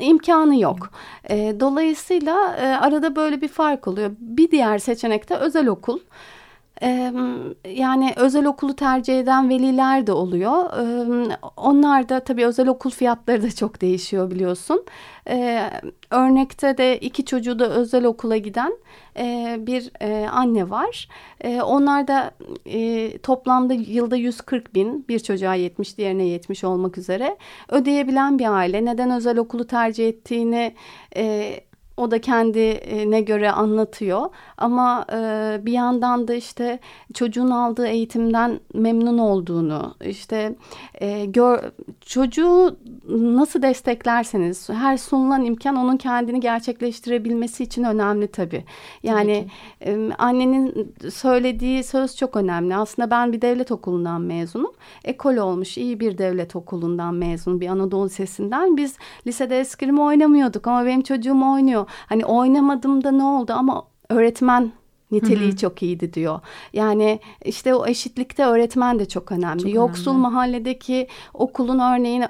imkanı 0.00 0.60
yok. 0.60 0.90
E, 1.30 1.60
dolayısıyla 1.60 2.56
e, 2.56 2.66
arada 2.66 3.16
böyle 3.16 3.40
bir 3.40 3.48
fark 3.48 3.88
oluyor. 3.88 4.10
Bir 4.18 4.50
diğer 4.50 4.78
seçenek 4.78 5.30
de 5.30 5.36
özel 5.36 5.66
okul 5.68 5.98
yani 7.74 8.12
özel 8.16 8.46
okulu 8.46 8.76
tercih 8.76 9.20
eden 9.20 9.48
veliler 9.48 10.06
de 10.06 10.12
oluyor. 10.12 10.70
Onlar 11.56 12.08
da 12.08 12.20
tabii 12.20 12.46
özel 12.46 12.68
okul 12.68 12.90
fiyatları 12.90 13.42
da 13.42 13.50
çok 13.50 13.80
değişiyor 13.80 14.30
biliyorsun. 14.30 14.84
Örnekte 16.10 16.78
de 16.78 16.98
iki 16.98 17.24
çocuğu 17.24 17.58
da 17.58 17.68
özel 17.68 18.04
okula 18.04 18.36
giden 18.36 18.72
bir 19.66 19.90
anne 20.32 20.70
var. 20.70 21.08
Onlar 21.64 22.08
da 22.08 22.30
toplamda 23.22 23.74
yılda 23.74 24.16
140 24.16 24.74
bin 24.74 25.08
bir 25.08 25.18
çocuğa 25.18 25.54
70 25.54 25.98
diğerine 25.98 26.24
70 26.26 26.64
olmak 26.64 26.98
üzere 26.98 27.36
ödeyebilen 27.68 28.38
bir 28.38 28.52
aile. 28.52 28.84
Neden 28.84 29.10
özel 29.10 29.38
okulu 29.38 29.66
tercih 29.66 30.08
ettiğini 30.08 30.74
o 31.98 32.10
da 32.10 32.20
kendine 32.20 33.20
göre 33.20 33.50
anlatıyor 33.50 34.26
ama 34.56 35.06
e, 35.12 35.16
bir 35.62 35.72
yandan 35.72 36.28
da 36.28 36.34
işte 36.34 36.78
çocuğun 37.14 37.50
aldığı 37.50 37.86
eğitimden 37.86 38.60
memnun 38.74 39.18
olduğunu 39.18 39.94
işte 40.04 40.54
e, 40.94 41.24
gör, 41.24 41.58
çocuğu 42.00 42.76
nasıl 43.08 43.62
desteklerseniz 43.62 44.68
her 44.68 44.96
sunulan 44.96 45.44
imkan 45.44 45.76
onun 45.76 45.96
kendini 45.96 46.40
gerçekleştirebilmesi 46.40 47.64
için 47.64 47.84
önemli 47.84 48.28
tabii. 48.28 48.64
Yani 49.02 49.46
tabii 49.80 50.14
annenin 50.18 50.94
söylediği 51.10 51.84
söz 51.84 52.16
çok 52.16 52.36
önemli. 52.36 52.76
Aslında 52.76 53.10
ben 53.10 53.32
bir 53.32 53.40
devlet 53.40 53.72
okulundan 53.72 54.20
mezunum. 54.20 54.72
Ekol 55.04 55.36
olmuş 55.36 55.78
iyi 55.78 56.00
bir 56.00 56.18
devlet 56.18 56.56
okulundan 56.56 57.14
mezun 57.14 57.60
bir 57.60 57.68
Anadolu 57.68 58.06
Lisesi'nden. 58.06 58.76
Biz 58.76 58.96
lisede 59.26 59.60
eskrim 59.60 59.98
oynamıyorduk 59.98 60.66
ama 60.66 60.86
benim 60.86 61.02
çocuğum 61.02 61.42
oynuyor. 61.52 61.87
Hani 62.06 62.24
oynamadım 62.24 63.04
da 63.04 63.10
ne 63.10 63.24
oldu 63.24 63.52
ama 63.52 63.84
öğretmen 64.08 64.72
niteliği 65.10 65.48
hı 65.48 65.52
hı. 65.52 65.56
çok 65.56 65.82
iyiydi 65.82 66.12
diyor. 66.12 66.40
Yani 66.72 67.20
işte 67.44 67.74
o 67.74 67.86
eşitlikte 67.86 68.44
öğretmen 68.44 68.98
de 68.98 69.08
çok 69.08 69.32
önemli. 69.32 69.62
Çok 69.62 69.74
Yoksul 69.74 70.10
önemli. 70.10 70.22
mahalledeki 70.22 71.08
okulun 71.34 71.78
örneğin 71.78 72.24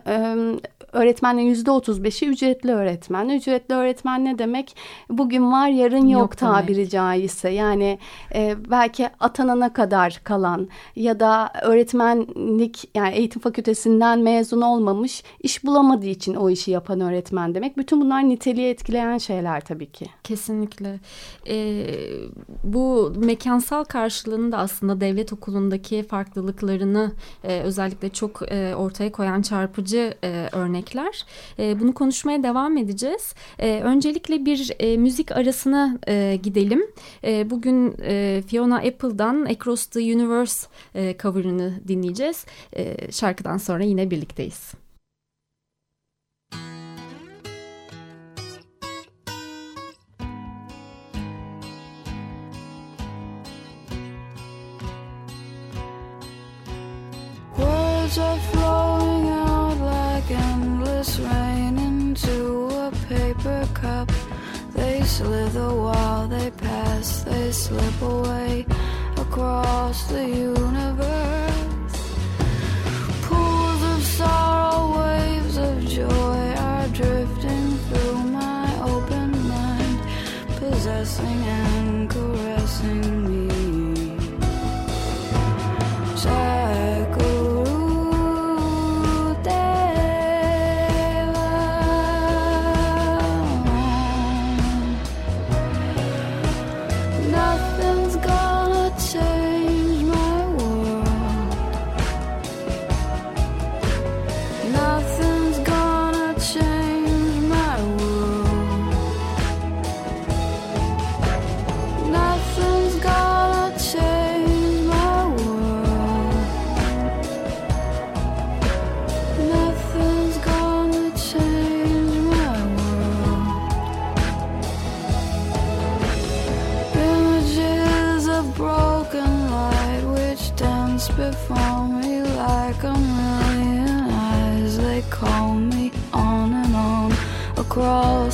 öğretmenlerin 0.98 1.46
yüzde 1.46 1.70
otuz 1.70 2.04
beşi 2.04 2.28
ücretli 2.28 2.72
öğretmen. 2.72 3.28
Ücretli 3.28 3.74
öğretmen 3.74 4.24
ne 4.24 4.38
demek? 4.38 4.76
Bugün 5.10 5.52
var 5.52 5.68
yarın 5.68 6.06
yok, 6.06 6.20
yok 6.20 6.36
tabiri 6.36 6.76
demek. 6.76 6.90
caizse. 6.90 7.48
Yani 7.48 7.98
e, 8.34 8.56
belki 8.70 9.08
atanana 9.20 9.72
kadar 9.72 10.20
kalan 10.24 10.68
ya 10.96 11.20
da 11.20 11.52
öğretmenlik 11.62 12.90
yani 12.94 13.14
eğitim 13.14 13.42
fakültesinden 13.42 14.18
mezun 14.18 14.60
olmamış 14.60 15.22
iş 15.40 15.64
bulamadığı 15.64 16.06
için 16.06 16.34
o 16.34 16.50
işi 16.50 16.70
yapan 16.70 17.00
öğretmen 17.00 17.54
demek. 17.54 17.76
Bütün 17.76 18.00
bunlar 18.00 18.28
niteliği 18.28 18.70
etkileyen 18.70 19.18
şeyler 19.18 19.60
tabii 19.60 19.92
ki. 19.92 20.06
Kesinlikle. 20.24 21.00
Ee, 21.48 21.86
bu 22.64 23.12
mekansal 23.16 23.84
karşılığını 23.84 24.52
da 24.52 24.58
aslında 24.58 25.00
devlet 25.00 25.32
okulundaki 25.32 26.02
farklılıklarını 26.02 27.12
e, 27.44 27.60
özellikle 27.60 28.08
çok 28.08 28.52
e, 28.52 28.74
ortaya 28.74 29.12
koyan 29.12 29.42
çarpıcı 29.42 30.14
e, 30.24 30.48
örnekler. 30.88 31.24
E, 31.58 31.80
bunu 31.80 31.94
konuşmaya 31.94 32.42
devam 32.42 32.76
edeceğiz. 32.76 33.34
E, 33.58 33.80
öncelikle 33.80 34.44
bir 34.44 34.70
e, 34.78 34.96
müzik 34.96 35.32
arasına 35.32 35.98
e, 36.08 36.38
gidelim. 36.42 36.82
E, 37.24 37.50
bugün 37.50 37.94
e, 38.02 38.42
Fiona 38.46 38.76
Apple'dan 38.76 39.44
Across 39.44 39.86
the 39.86 40.00
Universe 40.00 40.68
e, 40.94 41.16
cover'ını 41.22 41.80
dinleyeceğiz. 41.88 42.46
Şarkıdan 43.10 43.56
sonra 43.56 43.84
yine 43.84 44.10
birlikteyiz. 44.10 44.72
Cup. 63.80 64.10
They 64.74 65.02
slither 65.02 65.74
while 65.74 66.28
they 66.28 66.50
pass, 66.50 67.22
they 67.22 67.52
slip 67.52 68.00
away 68.02 68.66
across 69.16 70.04
the 70.08 70.24
universe. 70.28 71.96
Pools 73.22 73.82
of 73.94 74.02
sorrow, 74.02 74.98
waves 74.98 75.56
of 75.56 75.76
joy 75.86 76.42
are 76.68 76.88
drifting 76.88 77.68
through 77.86 78.18
my 78.40 78.66
open 78.82 79.30
mind, 79.48 79.98
possessing 80.56 81.40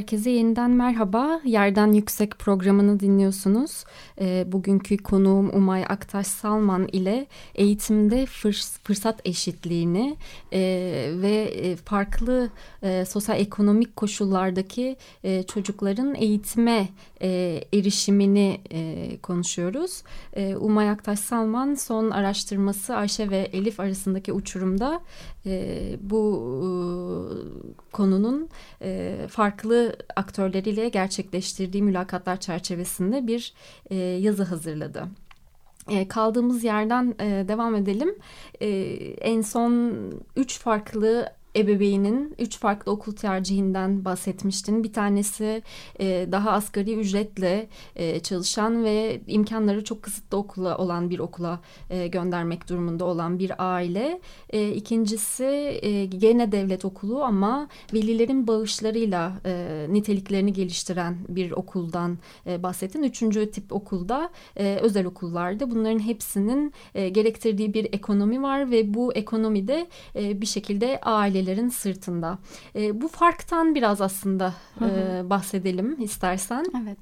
Herkese 0.00 0.30
yeniden 0.30 0.70
merhaba. 0.70 1.40
Yerden 1.44 1.92
Yüksek 1.92 2.38
programını 2.38 3.00
dinliyorsunuz. 3.00 3.84
E, 4.20 4.44
bugünkü 4.52 4.96
konuğum 4.96 5.50
Umay 5.56 5.84
Aktaş 5.88 6.26
Salman 6.26 6.88
ile 6.92 7.26
eğitimde 7.54 8.26
fırs 8.26 8.78
fırsat 8.78 9.20
eşitliğini 9.24 10.16
e, 10.52 10.60
ve 11.14 11.76
farklı 11.84 12.50
e, 12.82 13.04
sosyal 13.04 13.40
ekonomik 13.40 13.96
koşullardaki 13.96 14.96
e, 15.24 15.42
çocukların 15.42 16.14
eğitime 16.14 16.88
e, 17.22 17.28
erişimini 17.74 18.60
e, 18.72 19.08
konuşuyoruz. 19.22 20.02
E, 20.32 20.56
Umay 20.56 20.90
Aktaş 20.90 21.18
Salman 21.18 21.74
son 21.74 22.10
araştırması 22.10 22.96
Ayşe 22.96 23.30
ve 23.30 23.38
Elif 23.52 23.80
arasındaki 23.80 24.32
uçurumda 24.32 25.00
e, 25.46 25.96
bu 26.00 26.20
e, 26.60 26.68
konunun 27.92 28.48
e, 28.82 29.16
farklı 29.30 29.96
aktörleriyle 30.16 30.88
gerçekleştirdiği 30.88 31.82
mülakatlar 31.82 32.40
çerçevesinde 32.40 33.26
bir 33.26 33.54
e, 33.90 33.96
yazı 33.96 34.42
hazırladı. 34.42 35.04
E, 35.88 36.08
kaldığımız 36.08 36.64
yerden 36.64 37.14
e, 37.20 37.48
devam 37.48 37.74
edelim. 37.74 38.14
E, 38.60 38.68
en 39.20 39.40
son 39.40 39.94
üç 40.36 40.58
farklı 40.58 41.32
ebeveynin 41.56 42.34
üç 42.38 42.58
farklı 42.58 42.92
okul 42.92 43.12
tercihinden 43.12 44.04
bahsetmiştin. 44.04 44.84
Bir 44.84 44.92
tanesi 44.92 45.62
e, 46.00 46.28
daha 46.32 46.50
asgari 46.50 46.94
ücretle 46.94 47.68
e, 47.96 48.20
çalışan 48.20 48.84
ve 48.84 49.20
imkanları 49.26 49.84
çok 49.84 50.02
kısıtlı 50.02 50.38
okula 50.38 50.78
olan 50.78 51.10
bir 51.10 51.18
okula 51.18 51.60
e, 51.90 52.06
göndermek 52.06 52.68
durumunda 52.68 53.04
olan 53.04 53.38
bir 53.38 53.52
aile. 53.58 54.20
E, 54.50 54.70
ikincisi 54.70 55.44
e, 55.82 56.04
gene 56.04 56.52
devlet 56.52 56.84
okulu 56.84 57.22
ama 57.22 57.68
velilerin 57.94 58.46
bağışlarıyla 58.46 59.32
e, 59.46 59.86
niteliklerini 59.88 60.52
geliştiren 60.52 61.16
bir 61.28 61.50
okuldan 61.50 62.18
e, 62.46 62.62
bahsettin. 62.62 63.02
Üçüncü 63.02 63.50
tip 63.50 63.72
okulda 63.72 64.30
e, 64.56 64.78
özel 64.82 65.06
okullarda 65.06 65.70
bunların 65.70 65.98
hepsinin 65.98 66.72
e, 66.94 67.08
gerektirdiği 67.08 67.74
bir 67.74 67.84
ekonomi 67.92 68.42
var 68.42 68.70
ve 68.70 68.94
bu 68.94 69.12
ekonomide 69.12 69.86
e, 70.16 70.40
bir 70.40 70.46
şekilde 70.46 71.00
aile 71.00 71.39
ailelerin 71.40 71.68
sırtında. 71.68 72.38
E, 72.76 73.00
bu 73.00 73.08
farktan 73.08 73.74
biraz 73.74 74.00
aslında 74.00 74.54
E, 74.80 75.30
bahsedelim 75.30 75.96
istersen. 76.00 76.64
Evet. 76.82 76.98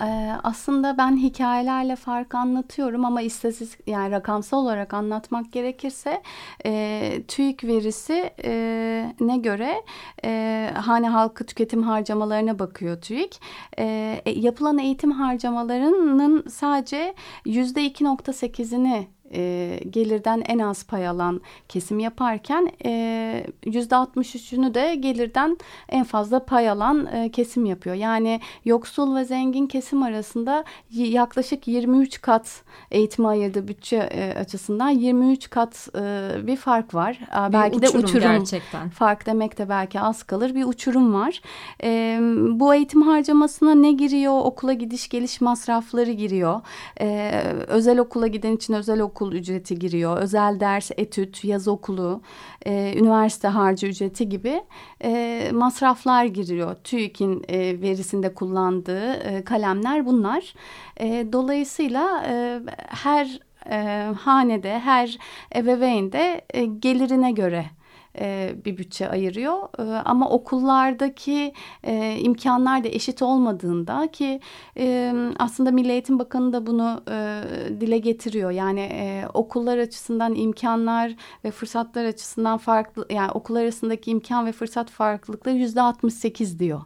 E, 0.00 0.36
aslında 0.42 0.98
ben 0.98 1.16
hikayelerle 1.16 1.96
fark 1.96 2.34
anlatıyorum 2.34 3.04
ama 3.04 3.22
istatistik 3.22 3.88
yani 3.88 4.10
rakamsal 4.10 4.58
olarak 4.58 4.94
anlatmak 4.94 5.52
gerekirse 5.52 6.22
e, 6.66 7.22
TÜİK 7.28 7.64
verisi 7.64 8.30
e, 8.44 9.14
ne 9.20 9.36
göre 9.36 9.82
e, 10.24 10.70
hane 10.74 11.08
halkı 11.08 11.46
tüketim 11.46 11.82
harcamalarına 11.82 12.58
bakıyor 12.58 13.00
TÜİK. 13.00 13.40
E, 13.78 13.84
e 14.26 14.30
yapılan 14.30 14.78
eğitim 14.78 15.10
harcamalarının 15.10 16.44
sadece 16.48 17.14
yüzde 17.44 17.86
2.8'ini 17.86 19.04
e, 19.34 19.80
gelirden 19.90 20.42
en 20.46 20.58
az 20.58 20.86
pay 20.86 21.08
alan 21.08 21.40
kesim 21.68 21.98
yaparken 21.98 22.72
e, 22.84 23.46
yüzde 23.66 23.94
63'ünü 23.94 24.74
de 24.74 24.94
gelirden 24.94 25.58
en 25.88 26.04
fazla 26.04 26.44
pay 26.44 26.70
alan 26.70 27.06
e, 27.06 27.30
kesim 27.30 27.66
yapıyor. 27.66 27.96
Yani 27.96 28.40
yoksul 28.64 29.16
ve 29.16 29.24
zengin 29.24 29.66
kesim 29.66 30.02
arasında 30.02 30.64
yaklaşık 30.90 31.68
23 31.68 32.20
kat 32.20 32.62
eğitime 32.90 33.28
ayırdığı 33.28 33.68
bütçe 33.68 33.96
e, 33.96 34.38
açısından 34.38 34.88
23 34.88 35.50
kat 35.50 35.88
e, 35.98 36.30
bir 36.46 36.56
fark 36.56 36.94
var. 36.94 37.18
Bir 37.48 37.52
belki 37.52 37.76
uçurum 37.76 38.02
de 38.02 38.06
uçurum 38.06 38.22
gerçekten. 38.22 38.88
Fark 38.88 39.26
demek 39.26 39.58
de 39.58 39.68
belki 39.68 40.00
az 40.00 40.22
kalır. 40.22 40.54
Bir 40.54 40.64
uçurum 40.64 41.14
var. 41.14 41.42
E, 41.82 42.18
bu 42.50 42.74
eğitim 42.74 43.02
harcamasına 43.02 43.74
ne 43.74 43.92
giriyor? 43.92 44.40
Okula 44.44 44.72
gidiş 44.72 45.08
geliş 45.08 45.40
masrafları 45.40 46.12
giriyor. 46.12 46.60
E, 47.00 47.30
özel 47.66 47.98
okula 47.98 48.26
giden 48.26 48.56
için 48.56 48.74
özel 48.74 49.00
okul 49.00 49.19
okul 49.20 49.32
ücreti 49.32 49.78
giriyor. 49.78 50.16
Özel 50.16 50.60
ders, 50.60 50.90
etüt, 50.96 51.44
yaz 51.44 51.68
okulu, 51.68 52.20
e, 52.66 52.94
üniversite 52.96 53.48
harcı 53.48 53.86
ücreti 53.86 54.28
gibi 54.28 54.62
e, 55.04 55.50
masraflar 55.52 56.24
giriyor. 56.24 56.74
TÜİK'in 56.84 57.44
e, 57.48 57.80
verisinde 57.82 58.34
kullandığı 58.34 59.12
e, 59.12 59.44
kalemler 59.44 60.06
bunlar. 60.06 60.54
E, 61.00 61.26
dolayısıyla 61.32 62.24
e, 62.28 62.60
her 62.88 63.40
e, 63.70 64.06
hanede, 64.20 64.78
her 64.78 65.18
ebeveyn 65.56 66.12
e, 66.12 66.64
gelirine 66.64 67.32
göre 67.32 67.79
e, 68.20 68.54
bir 68.64 68.76
bütçe 68.76 69.08
ayırıyor. 69.08 69.56
E, 69.78 69.82
ama 70.04 70.28
okullardaki 70.30 71.52
e, 71.84 72.16
imkanlar 72.20 72.84
da 72.84 72.88
eşit 72.88 73.22
olmadığında 73.22 74.08
ki 74.12 74.40
e, 74.76 75.14
aslında 75.38 75.70
Milli 75.70 75.90
Eğitim 75.92 76.18
Bakanı 76.18 76.52
da 76.52 76.66
bunu 76.66 77.02
e, 77.10 77.42
dile 77.80 77.98
getiriyor. 77.98 78.50
Yani 78.50 78.80
e, 78.80 79.24
okullar 79.34 79.78
açısından 79.78 80.34
imkanlar 80.34 81.16
ve 81.44 81.50
fırsatlar 81.50 82.04
açısından 82.04 82.58
farklı 82.58 83.06
yani 83.10 83.30
okullar 83.30 83.62
arasındaki 83.62 84.10
imkan 84.10 84.46
ve 84.46 84.52
fırsat 84.52 84.90
farklılıkları 84.90 85.56
yüzde 85.56 85.82
68 85.82 86.58
diyor. 86.58 86.80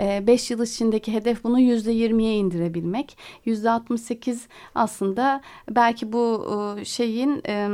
E, 0.00 0.26
beş 0.26 0.50
yıl 0.50 0.62
içindeki 0.62 1.12
hedef 1.12 1.44
bunu 1.44 1.60
yüzde 1.60 1.92
20'ye 1.92 2.36
indirebilmek. 2.36 3.18
Yüzde 3.44 3.70
68 3.70 4.48
aslında 4.74 5.40
belki 5.70 6.12
bu 6.12 6.46
şeyin... 6.84 7.42
E, 7.48 7.68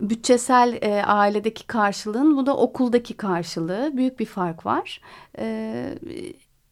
bütçesel 0.00 0.78
e, 0.82 1.02
ailedeki 1.02 1.66
karşılığın 1.66 2.36
bu 2.36 2.46
da 2.46 2.56
okuldaki 2.56 3.14
karşılığı 3.14 3.90
büyük 3.94 4.20
bir 4.20 4.26
fark 4.26 4.66
var. 4.66 5.00
E, 5.38 5.98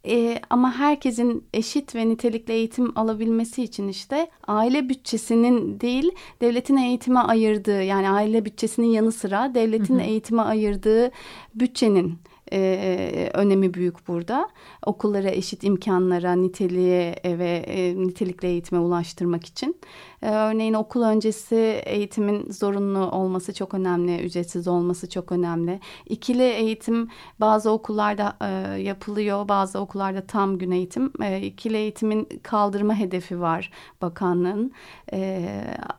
e, 0.06 0.40
ama 0.50 0.78
herkesin 0.78 1.44
eşit 1.54 1.94
ve 1.94 2.08
nitelikli 2.08 2.52
eğitim 2.52 2.98
alabilmesi 2.98 3.62
için 3.62 3.88
işte 3.88 4.30
aile 4.46 4.88
bütçesinin 4.88 5.80
değil 5.80 6.10
devletin 6.40 6.76
eğitime 6.76 7.20
ayırdığı 7.20 7.82
yani 7.82 8.10
aile 8.10 8.44
bütçesinin 8.44 8.86
yanı 8.86 9.12
sıra 9.12 9.54
devletin 9.54 9.98
hı 9.98 10.02
hı. 10.02 10.06
eğitime 10.06 10.42
ayırdığı 10.42 11.10
bütçenin 11.54 12.18
e, 12.52 13.30
önemi 13.34 13.74
büyük 13.74 14.08
burada. 14.08 14.48
Okullara 14.86 15.30
eşit 15.30 15.64
imkanlara, 15.64 16.32
niteliğe 16.32 17.16
ve 17.24 17.64
e, 17.66 17.96
nitelikli 17.96 18.46
eğitime 18.48 18.80
ulaştırmak 18.80 19.46
için. 19.46 19.76
E, 20.22 20.30
örneğin 20.30 20.74
okul 20.74 21.02
öncesi 21.02 21.82
eğitimin 21.86 22.50
zorunlu 22.50 23.10
olması 23.10 23.54
çok 23.54 23.74
önemli, 23.74 24.18
ücretsiz 24.18 24.68
olması 24.68 25.08
çok 25.08 25.32
önemli. 25.32 25.80
İkili 26.06 26.42
eğitim 26.42 27.08
bazı 27.40 27.70
okullarda 27.70 28.36
e, 28.40 28.80
yapılıyor, 28.80 29.48
bazı 29.48 29.78
okullarda 29.78 30.26
tam 30.26 30.58
gün 30.58 30.70
eğitim. 30.70 31.12
E, 31.22 31.40
ikili 31.40 31.76
eğitimin 31.76 32.28
kaldırma 32.42 32.94
hedefi 32.94 33.40
var 33.40 33.70
bakanlığın. 34.02 34.72
E, 35.12 35.48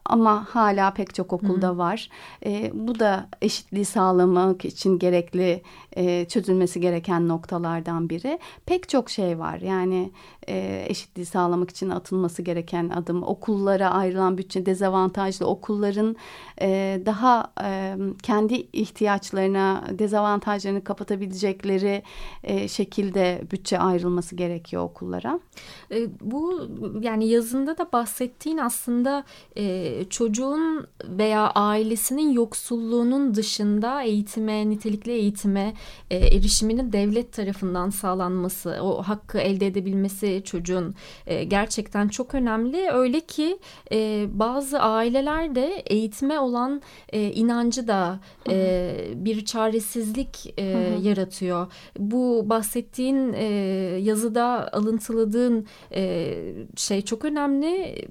ama 0.05 0.47
hala 0.49 0.93
pek 0.93 1.15
çok 1.15 1.33
okulda 1.33 1.69
Hı. 1.69 1.77
var. 1.77 2.09
E, 2.45 2.71
bu 2.73 2.99
da 2.99 3.27
eşitliği 3.41 3.85
sağlamak 3.85 4.65
için 4.65 4.99
gerekli 4.99 5.61
e, 5.95 6.25
çözülmesi 6.25 6.81
gereken 6.81 7.27
noktalardan 7.27 8.09
biri. 8.09 8.39
Pek 8.65 8.89
çok 8.89 9.09
şey 9.09 9.39
var. 9.39 9.57
Yani 9.59 10.11
e, 10.47 10.85
eşitliği 10.89 11.25
sağlamak 11.25 11.69
için 11.69 11.89
atılması 11.89 12.41
gereken 12.41 12.89
adım. 12.89 13.23
Okullara 13.23 13.89
ayrılan 13.89 14.37
bütçe 14.37 14.65
dezavantajlı 14.65 15.45
okulların 15.45 16.15
e, 16.61 17.01
daha 17.05 17.53
e, 17.63 17.95
kendi 18.23 18.67
ihtiyaçlarına, 18.73 19.83
dezavantajlarını 19.99 20.83
kapatabilecekleri 20.83 22.03
e, 22.43 22.67
şekilde 22.67 23.41
bütçe 23.51 23.79
ayrılması 23.79 24.35
gerekiyor 24.35 24.83
okullara. 24.83 25.39
E, 25.91 26.07
bu 26.21 26.69
yani 27.01 27.27
yazında 27.27 27.77
da 27.77 27.89
bahsettiğin 27.93 28.57
aslında 28.57 29.23
e, 29.57 30.05
çocuğun 30.09 30.87
veya 31.07 31.51
ailesinin 31.51 32.31
yoksulluğunun 32.31 33.35
dışında 33.35 34.01
eğitime, 34.01 34.69
nitelikli 34.69 35.11
eğitime 35.11 35.73
e, 36.11 36.17
erişiminin 36.17 36.93
devlet 36.93 37.33
tarafından 37.33 37.89
sağlanması, 37.89 38.77
o 38.81 39.03
hakkı 39.03 39.37
elde 39.37 39.67
edebilmesi 39.67 40.32
çocuğun 40.41 40.95
e, 41.27 41.43
gerçekten 41.43 42.07
çok 42.07 42.35
önemli. 42.35 42.89
Öyle 42.91 43.19
ki 43.19 43.59
e, 43.91 44.25
bazı 44.33 44.79
aileler 44.79 45.55
de 45.55 45.83
eğitime 45.85 46.39
olan 46.39 46.81
e, 47.09 47.31
inancı 47.31 47.87
da 47.87 48.19
e, 48.49 48.95
bir 49.15 49.45
çaresizlik 49.45 50.53
e, 50.57 50.63
yaratıyor. 51.01 51.67
Bu 51.99 52.43
bahsettiğin 52.45 53.33
e, 53.33 53.43
yazıda 54.01 54.73
alıntıladığın 54.73 55.67
e, 55.95 56.33
şey 56.75 57.01
çok 57.01 57.25
önemli 57.25 58.05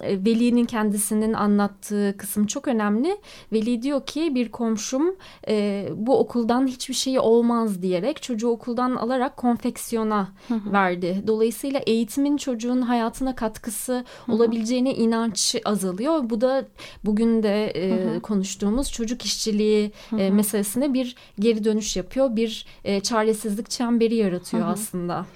Veli'nin 0.00 0.64
kendisinin 0.64 1.32
anlattığı 1.32 2.14
kısım 2.18 2.46
çok 2.46 2.68
önemli. 2.68 3.18
Veli 3.52 3.82
diyor 3.82 4.06
ki 4.06 4.34
bir 4.34 4.48
komşum 4.48 5.16
e, 5.48 5.88
bu 5.94 6.18
okuldan 6.18 6.66
hiçbir 6.66 6.94
şey 6.94 7.18
olmaz 7.18 7.82
diyerek 7.82 8.22
çocuğu 8.22 8.48
okuldan 8.48 8.94
alarak 8.94 9.36
konfeksiyona 9.36 10.28
hı 10.48 10.54
hı. 10.54 10.72
verdi. 10.72 11.22
Dolayısıyla 11.26 11.80
eğitimin 11.86 12.36
çocuğun 12.36 12.82
hayatına 12.82 13.34
katkısı 13.34 14.04
hı 14.26 14.32
olabileceğine 14.32 14.94
inanç 14.94 15.56
azalıyor. 15.64 16.30
Bu 16.30 16.40
da 16.40 16.64
bugün 17.04 17.42
de 17.42 17.66
e, 17.66 18.18
konuştuğumuz 18.20 18.92
çocuk 18.92 19.24
işçiliği. 19.24 19.92
E, 20.18 20.30
meselesine 20.30 20.94
bir 20.94 21.16
geri 21.38 21.64
dönüş 21.64 21.96
yapıyor. 21.96 22.36
Bir 22.36 22.66
e, 22.84 23.00
çaresizlik 23.00 23.70
çemberi 23.70 24.14
yaratıyor 24.14 24.68
aslında. 24.68 25.26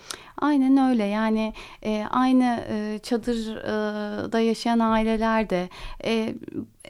Aynen 0.41 0.91
öyle. 0.91 1.05
Yani 1.05 1.53
e, 1.85 2.05
aynı 2.11 2.65
e, 2.71 2.99
çadırda 2.99 4.41
yaşayan 4.41 4.79
aileler 4.79 5.51
de 5.51 5.69
e, 6.05 6.35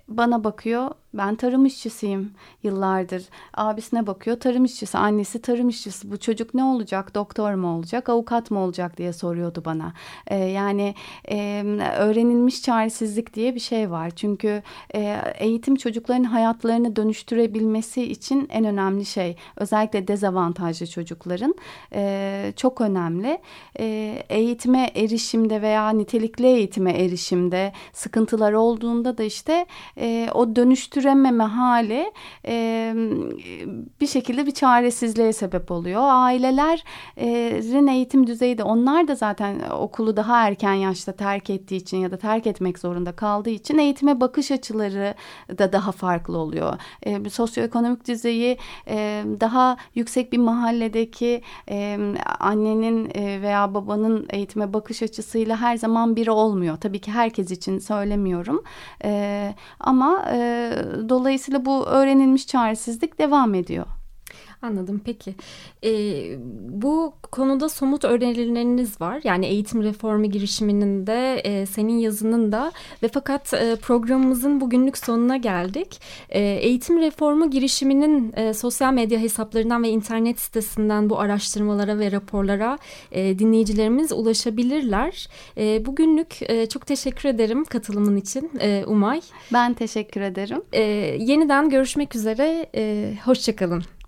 bana 0.08 0.44
bakıyor 0.44 0.90
ben 1.14 1.34
tarım 1.34 1.66
işçisiyim 1.66 2.32
yıllardır. 2.62 3.24
Abisine 3.54 4.06
bakıyor 4.06 4.40
tarım 4.40 4.64
işçisi, 4.64 4.98
annesi 4.98 5.42
tarım 5.42 5.68
işçisi. 5.68 6.10
Bu 6.10 6.16
çocuk 6.16 6.54
ne 6.54 6.64
olacak? 6.64 7.14
Doktor 7.14 7.54
mu 7.54 7.76
olacak, 7.76 8.08
avukat 8.08 8.50
mı 8.50 8.58
olacak 8.58 8.96
diye 8.98 9.12
soruyordu 9.12 9.62
bana. 9.64 9.92
Ee, 10.26 10.36
yani 10.36 10.94
e, 11.30 11.62
öğrenilmiş 11.96 12.62
çaresizlik 12.62 13.34
diye 13.34 13.54
bir 13.54 13.60
şey 13.60 13.90
var. 13.90 14.10
Çünkü 14.10 14.62
e, 14.94 15.16
eğitim 15.38 15.76
çocukların 15.76 16.24
hayatlarını 16.24 16.96
dönüştürebilmesi 16.96 18.02
için 18.02 18.48
en 18.50 18.64
önemli 18.64 19.04
şey. 19.04 19.36
Özellikle 19.56 20.08
dezavantajlı 20.08 20.86
çocukların 20.86 21.54
e, 21.94 22.52
çok 22.56 22.80
önemli. 22.80 23.38
E, 23.78 23.84
eğitime 24.28 24.90
erişimde 24.94 25.62
veya 25.62 25.90
nitelikli 25.90 26.46
eğitime 26.46 26.92
erişimde 26.92 27.72
sıkıntılar 27.92 28.52
olduğunda 28.52 29.18
da 29.18 29.22
işte 29.22 29.66
e, 29.98 30.28
o 30.34 30.56
dönüştür 30.56 30.80
dönüştürememe 30.90 31.44
hali 31.44 32.12
e, 32.46 32.94
bir 34.00 34.06
şekilde 34.06 34.46
bir 34.46 34.50
çaresizliğe 34.50 35.32
sebep 35.32 35.70
oluyor. 35.70 36.00
Ailelerin 36.04 37.86
eğitim 37.86 38.26
düzeyi 38.26 38.58
de 38.58 38.62
onlar 38.62 39.08
da 39.08 39.14
zaten 39.14 39.60
okulu 39.70 40.16
daha 40.16 40.46
erken 40.46 40.74
yaşta 40.74 41.12
terk 41.12 41.50
ettiği 41.50 41.76
için 41.76 41.96
ya 41.96 42.10
da 42.10 42.16
terk 42.16 42.46
etmek 42.46 42.78
zorunda 42.78 43.12
kaldığı 43.12 43.50
için 43.50 43.78
eğitime 43.78 44.20
bakış 44.20 44.50
açıları 44.50 45.14
da 45.58 45.72
daha 45.72 45.92
farklı 45.92 46.38
oluyor. 46.38 46.78
E, 47.02 47.30
sosyoekonomik 47.30 48.08
düzeyi 48.08 48.58
e, 48.88 49.24
daha 49.40 49.76
yüksek 49.94 50.32
bir 50.32 50.38
mahalledeki 50.38 51.42
e, 51.70 51.98
annenin 52.40 53.10
e, 53.14 53.42
veya 53.42 53.74
babanın 53.74 54.26
eğitime 54.30 54.72
bakış 54.72 55.02
açısıyla 55.02 55.56
her 55.56 55.76
zaman 55.76 56.16
biri 56.16 56.30
olmuyor. 56.30 56.76
Tabii 56.76 57.00
ki 57.00 57.10
herkes 57.10 57.50
için 57.50 57.78
söylemiyorum. 57.78 58.62
E, 59.04 59.54
ama 59.80 60.24
e, 60.32 60.72
dolayısıyla 61.08 61.64
bu 61.64 61.86
öğrenilmiş 61.86 62.46
çaresizlik 62.46 63.18
devam 63.18 63.54
ediyor. 63.54 63.86
Anladım 64.62 65.00
peki. 65.04 65.34
E, 65.84 65.90
bu 66.68 67.14
konuda 67.32 67.68
somut 67.68 68.04
önerileriniz 68.04 69.00
var. 69.00 69.20
Yani 69.24 69.46
eğitim 69.46 69.82
reformu 69.82 70.30
girişiminin 70.30 71.06
de 71.06 71.40
e, 71.44 71.66
senin 71.66 71.98
yazının 71.98 72.52
da 72.52 72.72
ve 73.02 73.08
fakat 73.08 73.54
e, 73.54 73.76
programımızın 73.76 74.60
bugünlük 74.60 74.98
sonuna 74.98 75.36
geldik. 75.36 76.00
E, 76.28 76.40
eğitim 76.40 76.98
reformu 76.98 77.50
girişiminin 77.50 78.32
e, 78.36 78.54
sosyal 78.54 78.92
medya 78.92 79.20
hesaplarından 79.20 79.82
ve 79.82 79.88
internet 79.88 80.40
sitesinden 80.40 81.10
bu 81.10 81.20
araştırmalara 81.20 81.98
ve 81.98 82.12
raporlara 82.12 82.78
e, 83.12 83.38
dinleyicilerimiz 83.38 84.12
ulaşabilirler. 84.12 85.28
E, 85.56 85.86
bugünlük 85.86 86.36
e, 86.42 86.66
çok 86.68 86.86
teşekkür 86.86 87.28
ederim 87.28 87.64
katılımın 87.64 88.16
için 88.16 88.50
e, 88.60 88.84
Umay. 88.86 89.20
Ben 89.52 89.74
teşekkür 89.74 90.20
ederim. 90.20 90.62
E, 90.72 90.82
yeniden 91.20 91.70
görüşmek 91.70 92.16
üzere. 92.16 92.66
E, 92.74 93.14
hoşçakalın 93.24 93.84